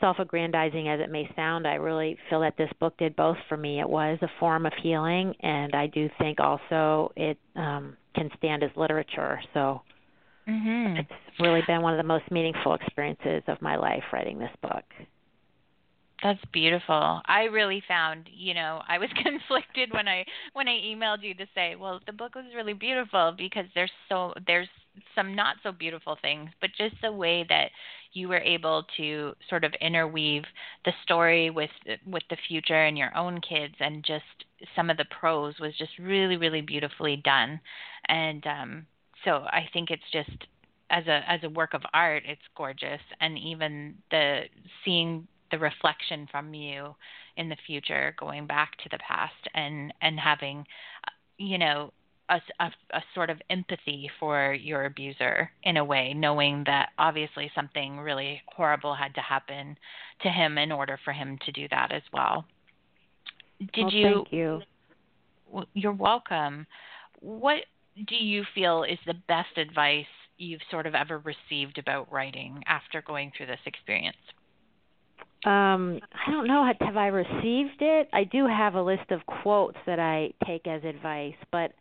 self-aggrandizing 0.00 0.88
as 0.88 1.00
it 1.00 1.10
may 1.10 1.28
sound, 1.36 1.66
I 1.66 1.74
really 1.74 2.16
feel 2.28 2.40
that 2.40 2.56
this 2.56 2.70
book 2.80 2.96
did 2.98 3.14
both 3.16 3.36
for 3.48 3.56
me. 3.56 3.80
It 3.80 3.88
was 3.88 4.18
a 4.22 4.28
form 4.38 4.66
of 4.66 4.72
healing, 4.82 5.34
and 5.40 5.74
I 5.74 5.86
do 5.86 6.08
think 6.18 6.40
also 6.40 7.12
it 7.16 7.38
um, 7.56 7.96
can 8.14 8.30
stand 8.36 8.62
as 8.62 8.70
literature. 8.76 9.40
So 9.54 9.82
mm-hmm. 10.48 10.96
it's 10.96 11.40
really 11.40 11.62
been 11.66 11.82
one 11.82 11.92
of 11.92 11.98
the 11.98 12.08
most 12.08 12.30
meaningful 12.30 12.74
experiences 12.74 13.42
of 13.46 13.60
my 13.60 13.76
life 13.76 14.04
writing 14.12 14.38
this 14.38 14.50
book. 14.62 14.84
That's 16.22 16.44
beautiful. 16.52 17.22
I 17.26 17.44
really 17.44 17.82
found, 17.88 18.28
you 18.30 18.52
know, 18.52 18.82
I 18.86 18.98
was 18.98 19.08
conflicted 19.22 19.92
when 19.92 20.06
I 20.06 20.24
when 20.52 20.68
I 20.68 20.72
emailed 20.72 21.22
you 21.22 21.34
to 21.34 21.46
say, 21.54 21.76
well, 21.76 22.00
the 22.06 22.12
book 22.12 22.34
was 22.34 22.44
really 22.54 22.74
beautiful 22.74 23.34
because 23.36 23.64
there's 23.74 23.90
so 24.08 24.34
there's 24.46 24.68
some 25.14 25.34
not 25.34 25.56
so 25.62 25.72
beautiful 25.72 26.18
things, 26.20 26.50
but 26.60 26.70
just 26.76 26.96
the 27.02 27.12
way 27.12 27.46
that 27.48 27.70
you 28.12 28.28
were 28.28 28.38
able 28.40 28.84
to 28.98 29.32
sort 29.48 29.64
of 29.64 29.72
interweave 29.80 30.42
the 30.84 30.92
story 31.04 31.48
with 31.48 31.70
with 32.06 32.24
the 32.28 32.36
future 32.48 32.84
and 32.84 32.98
your 32.98 33.16
own 33.16 33.40
kids 33.40 33.74
and 33.80 34.04
just 34.04 34.24
some 34.76 34.90
of 34.90 34.98
the 34.98 35.06
prose 35.18 35.54
was 35.58 35.74
just 35.78 35.92
really 35.98 36.36
really 36.36 36.60
beautifully 36.60 37.16
done. 37.16 37.58
And 38.08 38.46
um 38.46 38.86
so 39.24 39.36
I 39.46 39.68
think 39.72 39.90
it's 39.90 40.10
just 40.12 40.46
as 40.90 41.06
a 41.06 41.22
as 41.30 41.40
a 41.44 41.48
work 41.48 41.72
of 41.72 41.82
art, 41.94 42.24
it's 42.26 42.40
gorgeous, 42.56 43.00
and 43.20 43.38
even 43.38 43.94
the 44.10 44.42
seeing 44.84 45.26
the 45.50 45.58
reflection 45.58 46.28
from 46.30 46.54
you 46.54 46.94
in 47.36 47.48
the 47.48 47.56
future 47.66 48.14
going 48.18 48.46
back 48.46 48.76
to 48.78 48.88
the 48.90 48.98
past 48.98 49.48
and 49.54 49.92
and 50.02 50.18
having 50.18 50.64
uh, 51.06 51.10
you 51.38 51.58
know 51.58 51.92
a, 52.30 52.40
a, 52.60 52.70
a, 52.94 53.02
sort 53.14 53.28
of 53.28 53.38
empathy 53.50 54.08
for 54.20 54.54
your 54.54 54.84
abuser 54.84 55.50
in 55.64 55.76
a 55.76 55.84
way, 55.84 56.14
knowing 56.14 56.62
that 56.66 56.90
obviously 56.98 57.50
something 57.54 57.98
really 57.98 58.40
horrible 58.54 58.94
had 58.94 59.14
to 59.16 59.20
happen 59.20 59.76
to 60.22 60.28
him 60.28 60.56
in 60.56 60.70
order 60.70 60.98
for 61.04 61.12
him 61.12 61.38
to 61.44 61.52
do 61.52 61.66
that 61.70 61.90
as 61.92 62.02
well. 62.12 62.44
Did 63.74 63.84
well, 63.84 63.92
you? 63.92 64.14
Thank 64.14 64.32
you. 64.32 64.62
You're 65.74 65.92
welcome. 65.92 66.66
What 67.18 67.64
do 68.06 68.14
you 68.14 68.44
feel 68.54 68.84
is 68.84 68.98
the 69.06 69.16
best 69.26 69.58
advice 69.58 70.06
you've 70.38 70.60
sort 70.70 70.86
of 70.86 70.94
ever 70.94 71.18
received 71.18 71.78
about 71.78 72.10
writing 72.12 72.62
after 72.66 73.02
going 73.02 73.32
through 73.36 73.46
this 73.46 73.60
experience? 73.66 74.16
Um, 75.44 76.00
I 76.26 76.30
don't 76.30 76.46
know. 76.46 76.70
Have 76.80 76.96
I 76.96 77.06
received 77.06 77.80
it? 77.80 78.08
I 78.12 78.24
do 78.24 78.46
have 78.46 78.74
a 78.74 78.82
list 78.82 79.10
of 79.10 79.20
quotes 79.42 79.78
that 79.86 79.98
I 79.98 80.32
take 80.44 80.66
as 80.66 80.84
advice, 80.84 81.34
but 81.50 81.72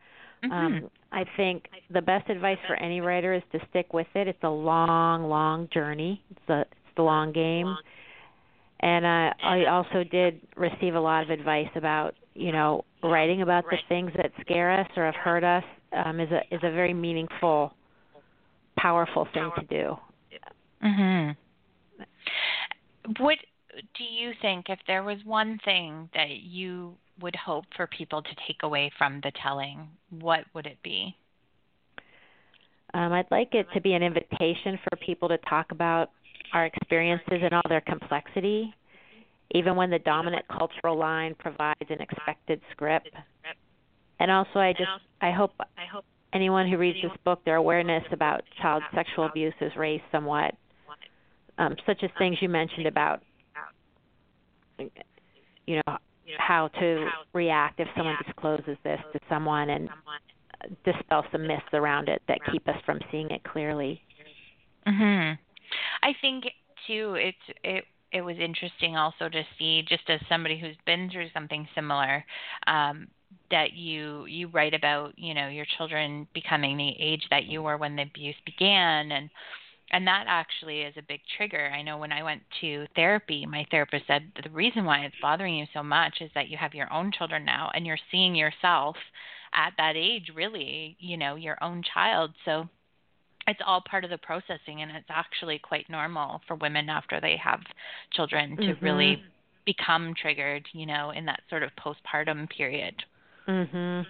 Mm-hmm. 0.44 0.54
Um, 0.54 0.90
I 1.12 1.26
think 1.38 1.66
the 1.92 2.02
best 2.02 2.30
advice 2.30 2.58
for 2.68 2.76
any 2.76 3.02
writer 3.02 3.34
is 3.34 3.44
to 3.52 3.60
stick 3.70 3.94
with 3.94 4.08
it. 4.16 4.28
It's 4.28 4.44
a 4.44 4.50
long, 4.50 5.24
long 5.24 5.68
journey. 5.74 6.24
It's 6.30 6.50
a 6.50 6.62
it's 6.62 6.96
the 6.96 7.02
long 7.04 7.32
game. 7.32 7.76
And 8.82 9.06
uh, 9.06 9.34
I 9.44 9.66
also 9.66 10.04
did 10.10 10.40
receive 10.56 10.96
a 10.96 11.00
lot 11.00 11.24
of 11.24 11.30
advice 11.30 11.68
about, 11.76 12.16
you 12.34 12.54
know, 12.54 12.86
writing 13.04 13.42
about 13.42 13.66
the 13.70 13.78
things 13.90 14.12
that 14.16 14.32
scare 14.40 14.72
us 14.72 14.88
or 14.96 15.06
have 15.06 15.16
hurt 15.16 15.44
us 15.44 15.64
um, 15.92 16.20
is 16.20 16.30
a 16.32 16.42
is 16.54 16.62
a 16.64 16.72
very 16.72 16.94
meaningful, 16.94 17.74
powerful 18.78 19.28
thing 19.34 19.52
to 19.58 19.66
do. 19.66 19.98
Mhm. 20.84 21.36
What 23.18 23.38
do 23.98 24.04
you 24.04 24.32
think 24.42 24.66
if 24.70 24.80
there 24.88 25.04
was 25.04 25.18
one 25.26 25.60
thing 25.66 26.10
that 26.14 26.30
you 26.44 26.96
would 27.22 27.36
hope 27.36 27.66
for 27.76 27.88
people 27.88 28.22
to 28.22 28.30
take 28.48 28.64
away 28.64 28.92
from 28.98 29.20
the 29.24 29.32
telling, 29.42 29.88
what 30.10 30.42
would 30.54 30.66
it 30.66 30.78
be? 30.84 31.16
Um, 32.94 33.14
I'd 33.14 33.30
like 33.30 33.54
it 33.54 33.68
to 33.74 33.82
be 33.82 33.94
an 33.94 34.04
invitation 34.04 34.80
for 34.84 34.96
people 34.98 35.28
to 35.30 35.38
talk 35.50 35.72
about 35.72 36.12
our 36.54 36.66
experiences 36.66 37.40
and 37.44 37.54
all 37.54 37.62
their 37.68 37.82
complexity, 37.82 38.74
even 39.52 39.76
when 39.76 39.90
the 39.90 40.00
dominant 40.00 40.46
cultural 40.48 40.98
line 40.98 41.36
provides 41.38 41.90
an 41.90 42.02
expected 42.02 42.62
script. 42.72 43.10
And 44.20 44.32
also, 44.32 44.60
I 44.60 44.74
just 44.74 44.90
I 45.22 45.32
hope 45.32 45.52
anyone 46.34 46.70
who 46.70 46.78
reads 46.78 47.00
this 47.02 47.12
book, 47.24 47.44
their 47.46 47.56
awareness 47.56 48.04
about 48.12 48.42
child 48.62 48.84
sexual 48.94 49.26
abuse 49.26 49.54
is 49.62 49.72
raised 49.78 50.04
somewhat, 50.12 50.56
um, 51.60 51.76
such 51.86 52.04
as 52.04 52.10
things 52.18 52.38
you 52.42 52.50
mentioned 52.50 52.88
about, 52.88 53.22
you 55.68 55.76
know, 55.86 55.98
how 56.38 56.70
to 56.80 57.08
react 57.34 57.80
if 57.80 57.88
someone 57.96 58.16
discloses 58.26 58.78
this 58.84 59.00
to 59.14 59.20
someone 59.28 59.70
and 59.70 59.90
dispel 60.86 61.26
some 61.32 61.46
myths 61.46 61.62
around 61.74 62.10
it 62.10 62.22
that 62.28 62.40
keep 62.52 62.68
us 62.68 62.76
from 62.86 63.00
seeing 63.12 63.30
it 63.30 63.44
clearly. 63.44 64.02
Mhm. 64.88 65.38
I 66.02 66.14
think 66.22 66.46
too 66.88 67.16
it's 67.16 67.60
it 67.64 67.86
it 68.12 68.22
was 68.22 68.38
interesting 68.40 68.98
also 68.98 69.30
to 69.30 69.44
see 69.58 69.84
just 69.84 70.10
as 70.10 70.20
somebody 70.28 70.58
who's 70.58 70.78
been 70.86 71.10
through 71.10 71.30
something 71.30 71.68
similar 71.76 72.26
um 72.68 73.08
that 73.52 73.74
you 73.74 74.26
you 74.26 74.48
write 74.48 74.74
about, 74.74 75.18
you 75.18 75.34
know, 75.34 75.50
your 75.50 75.66
children 75.78 76.28
becoming 76.34 76.78
the 76.78 76.96
age 77.00 77.28
that 77.30 77.46
you 77.46 77.62
were 77.62 77.78
when 77.78 77.96
the 77.96 78.04
abuse 78.04 78.36
began 78.46 79.12
and 79.12 79.30
and 79.92 80.06
that 80.08 80.26
actually 80.28 80.82
is 80.82 80.94
a 80.98 81.02
big 81.02 81.22
trigger. 81.38 81.72
I 81.74 81.82
know 81.82 81.98
when 81.98 82.12
I 82.12 82.22
went 82.22 82.42
to 82.62 82.86
therapy, 82.96 83.46
my 83.46 83.66
therapist 83.72 84.06
said 84.08 84.32
the 84.44 84.50
reason 84.52 84.86
why 84.86 85.00
it's 85.00 85.16
bothering 85.22 85.56
you 85.56 85.66
so 85.74 85.82
much 85.82 86.22
is 86.22 86.30
that 86.36 86.50
you 86.50 86.58
have 86.58 86.74
your 86.74 86.92
own 86.94 87.12
children 87.12 87.44
now 87.44 87.72
and 87.74 87.86
you're 87.86 87.98
seeing 88.12 88.36
yourself 88.36 88.96
at 89.54 89.74
that 89.78 89.96
age 89.96 90.32
really, 90.36 90.96
you 91.00 91.18
know, 91.18 91.36
your 91.36 91.58
own 91.64 91.82
child. 91.94 92.32
So 92.46 92.70
it's 93.48 93.62
all 93.66 93.82
part 93.82 94.04
of 94.04 94.12
the 94.12 94.20
processing 94.20 94.82
and 94.82 94.92
it's 94.92 95.10
actually 95.10 95.58
quite 95.58 95.90
normal 95.90 96.42
for 96.48 96.56
women 96.56 96.88
after 96.88 97.20
they 97.20 97.36
have 97.44 97.62
children 98.12 98.58
to 98.58 98.64
mm-hmm. 98.64 98.86
really 98.86 99.24
become 99.66 100.14
triggered, 100.20 100.68
you 100.72 100.86
know, 100.86 101.12
in 101.12 101.26
that 101.26 101.42
sort 101.50 101.64
of 101.64 101.72
postpartum 101.76 102.48
period. 102.50 102.96
Mhm. 103.48 104.06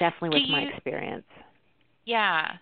Definitely 0.00 0.40
with 0.40 0.48
you, 0.48 0.56
my 0.56 0.62
experience. 0.62 1.26
Yeah 2.04 2.56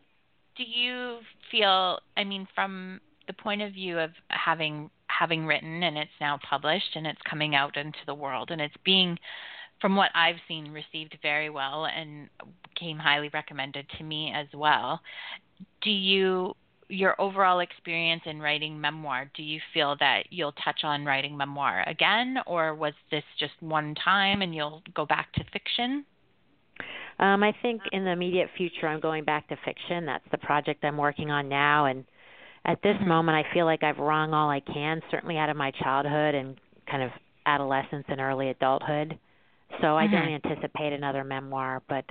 do 0.59 0.65
you 0.65 1.19
feel 1.51 1.99
i 2.17 2.25
mean 2.25 2.47
from 2.55 3.01
the 3.27 3.33
point 3.33 3.63
of 3.63 3.73
view 3.73 3.99
of 3.99 4.11
having 4.29 4.91
having 5.07 5.47
written 5.47 5.83
and 5.83 5.97
it's 5.97 6.11
now 6.21 6.39
published 6.49 6.95
and 6.95 7.07
it's 7.07 7.21
coming 7.29 7.55
out 7.55 7.77
into 7.77 7.99
the 8.07 8.15
world 8.15 8.51
and 8.51 8.61
it's 8.61 8.77
being 8.85 9.19
from 9.81 9.97
what 9.97 10.11
I've 10.15 10.37
seen 10.47 10.73
received 10.73 11.17
very 11.23 11.51
well 11.51 11.87
and 11.87 12.29
came 12.75 12.99
highly 12.99 13.31
recommended 13.33 13.87
to 13.97 14.05
me 14.05 14.33
as 14.35 14.47
well. 14.55 15.01
Do 15.83 15.91
you 15.91 16.55
your 16.91 17.21
overall 17.21 17.61
experience 17.61 18.23
in 18.25 18.41
writing 18.41 18.81
memoir, 18.81 19.31
do 19.37 19.43
you 19.43 19.61
feel 19.75 19.95
that 20.01 20.23
you'll 20.31 20.53
touch 20.53 20.85
on 20.85 21.05
writing 21.05 21.37
memoir 21.37 21.85
again 21.87 22.39
or 22.47 22.75
was 22.75 22.95
this 23.11 23.25
just 23.39 23.53
one 23.61 23.95
time 23.95 24.41
and 24.41 24.55
you'll 24.55 24.83
go 24.95 25.05
back 25.05 25.31
to 25.35 25.45
fiction? 25.53 26.05
Um, 27.21 27.43
I 27.43 27.53
think 27.63 27.83
in 27.93 28.05
the 28.05 28.11
immediate 28.11 28.49
future, 28.57 28.87
I'm 28.87 29.01
going 29.01 29.25
back 29.25 29.49
to 29.49 29.57
fiction. 29.65 30.07
That's 30.07 30.25
the 30.31 30.39
project 30.39 30.85
I'm 30.85 30.97
working 30.97 31.31
on 31.31 31.49
now. 31.49 31.87
And 31.87 32.05
at 32.65 32.81
this 32.83 32.95
mm-hmm. 32.97 33.09
moment, 33.09 33.37
I 33.37 33.55
feel 33.55 33.65
like 33.65 33.83
I've 33.83 33.99
wrung 33.99 34.33
all 34.33 34.51
I 34.51 34.61
can, 34.61 35.01
certainly 35.11 35.37
out 35.37 35.51
of 35.51 35.57
my 35.57 35.73
childhood 35.83 36.35
and 36.35 36.57
kind 36.89 37.03
of 37.03 37.11
adolescence 37.47 38.05
and 38.09 38.21
early 38.21 38.51
adulthood. 38.51 39.19
So 39.81 39.97
I 39.97 40.07
mm-hmm. 40.07 40.15
don't 40.15 40.29
anticipate 40.45 40.93
another 40.93 41.25
memoir, 41.25 41.83
but 41.89 42.05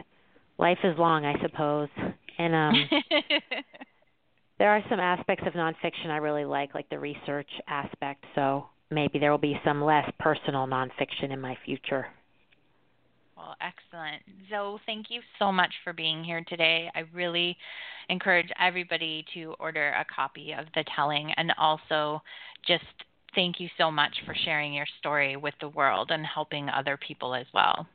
life 0.57 0.79
is 0.83 0.97
long, 0.97 1.25
I 1.25 1.39
suppose. 1.41 1.89
And 2.37 2.53
um 2.53 2.73
there 4.59 4.71
are 4.71 4.83
some 4.89 4.99
aspects 4.99 5.45
of 5.47 5.53
nonfiction 5.53 6.07
I 6.09 6.17
really 6.17 6.45
like, 6.45 6.75
like 6.75 6.89
the 6.89 6.99
research 6.99 7.49
aspect. 7.67 8.25
So 8.35 8.65
maybe 8.91 9.19
there 9.19 9.31
will 9.31 9.37
be 9.37 9.59
some 9.63 9.83
less 9.83 10.09
personal 10.19 10.67
nonfiction 10.67 11.31
in 11.31 11.39
my 11.39 11.57
future. 11.65 12.07
Well, 13.37 13.55
excellent. 13.61 14.23
Zoe, 14.49 14.79
thank 14.87 15.07
you 15.09 15.21
so 15.37 15.51
much 15.51 15.71
for 15.83 15.93
being 15.93 16.23
here 16.23 16.43
today. 16.47 16.89
I 16.95 17.03
really 17.13 17.55
encourage 18.09 18.49
everybody 18.59 19.23
to 19.35 19.53
order 19.59 19.89
a 19.89 20.05
copy 20.13 20.53
of 20.57 20.65
The 20.73 20.83
Telling 20.95 21.31
and 21.37 21.53
also 21.59 22.21
just 22.65 22.83
thank 23.35 23.59
you 23.59 23.69
so 23.77 23.91
much 23.91 24.15
for 24.25 24.33
sharing 24.33 24.73
your 24.73 24.87
story 24.99 25.35
with 25.35 25.53
the 25.61 25.69
world 25.69 26.09
and 26.09 26.25
helping 26.25 26.67
other 26.69 26.97
people 26.97 27.35
as 27.35 27.45
well. 27.53 27.87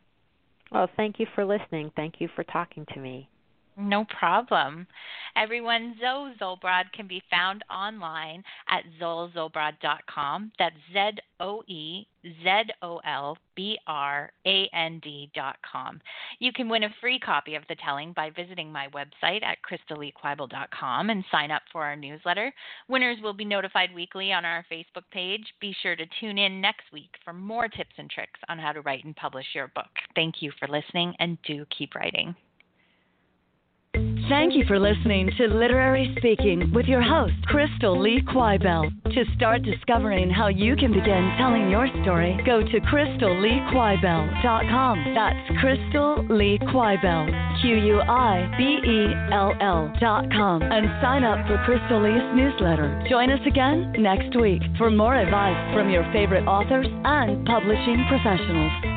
Well, 0.70 0.88
thank 0.96 1.18
you 1.18 1.26
for 1.34 1.44
listening. 1.44 1.90
Thank 1.96 2.20
you 2.20 2.28
for 2.36 2.44
talking 2.44 2.86
to 2.94 3.00
me. 3.00 3.28
No 3.76 4.04
problem. 4.04 4.86
Everyone, 5.34 5.96
Zoe 5.98 6.34
Zolbrod 6.38 6.92
can 6.92 7.06
be 7.06 7.22
found 7.30 7.64
online 7.70 8.44
at 8.68 8.84
zoezolbrod.com. 9.00 10.52
That's 10.58 10.76
Z 10.92 11.20
O 11.40 11.62
E 11.66 12.06
Z 12.22 12.64
O 12.82 13.00
L 13.06 13.38
B 13.56 13.78
R 13.86 14.30
A 14.46 14.68
N 14.74 15.00
D.com. 15.02 16.00
You 16.38 16.52
can 16.52 16.68
win 16.68 16.84
a 16.84 16.94
free 17.00 17.18
copy 17.18 17.54
of 17.54 17.62
The 17.68 17.76
Telling 17.76 18.12
by 18.12 18.28
visiting 18.30 18.70
my 18.70 18.88
website 18.88 19.42
at 19.42 19.58
crystalleequibell.com 19.62 21.10
and 21.10 21.24
sign 21.30 21.50
up 21.50 21.62
for 21.72 21.82
our 21.82 21.96
newsletter. 21.96 22.52
Winners 22.88 23.18
will 23.22 23.34
be 23.34 23.44
notified 23.44 23.94
weekly 23.94 24.32
on 24.32 24.44
our 24.44 24.66
Facebook 24.70 25.04
page. 25.10 25.46
Be 25.60 25.74
sure 25.82 25.96
to 25.96 26.04
tune 26.20 26.36
in 26.36 26.60
next 26.60 26.92
week 26.92 27.10
for 27.24 27.32
more 27.32 27.68
tips 27.68 27.94
and 27.96 28.10
tricks 28.10 28.40
on 28.50 28.58
how 28.58 28.72
to 28.72 28.82
write 28.82 29.04
and 29.04 29.16
publish 29.16 29.46
your 29.54 29.68
book. 29.68 29.90
Thank 30.14 30.36
you 30.42 30.52
for 30.60 30.68
listening 30.68 31.14
and 31.18 31.38
do 31.46 31.64
keep 31.76 31.94
writing. 31.94 32.36
Thank 34.32 34.56
you 34.56 34.64
for 34.66 34.78
listening 34.78 35.30
to 35.36 35.46
Literary 35.46 36.14
Speaking 36.16 36.72
with 36.74 36.86
your 36.86 37.02
host, 37.02 37.34
Crystal 37.44 38.00
Lee 38.00 38.22
Quibell. 38.22 38.90
To 39.12 39.24
start 39.36 39.62
discovering 39.62 40.30
how 40.30 40.46
you 40.48 40.74
can 40.74 40.90
begin 40.90 41.34
telling 41.36 41.68
your 41.68 41.86
story, 42.00 42.40
go 42.46 42.62
to 42.62 42.80
crystalleequibell.com. 42.80 45.12
That's 45.14 45.50
Crystal 45.60 46.26
Lee 46.30 46.58
Quibell, 46.72 47.60
Q 47.60 47.76
U 47.76 48.00
I 48.00 48.50
B 48.56 48.80
E 48.88 49.12
L 49.30 49.52
L.com, 49.60 50.62
and 50.62 50.86
sign 51.02 51.24
up 51.24 51.46
for 51.46 51.62
Crystal 51.66 52.00
Lee's 52.02 52.22
newsletter. 52.34 53.04
Join 53.10 53.30
us 53.30 53.46
again 53.46 53.92
next 53.98 54.34
week 54.40 54.62
for 54.78 54.90
more 54.90 55.14
advice 55.14 55.74
from 55.74 55.90
your 55.90 56.10
favorite 56.10 56.46
authors 56.46 56.86
and 57.04 57.44
publishing 57.44 58.06
professionals. 58.08 58.91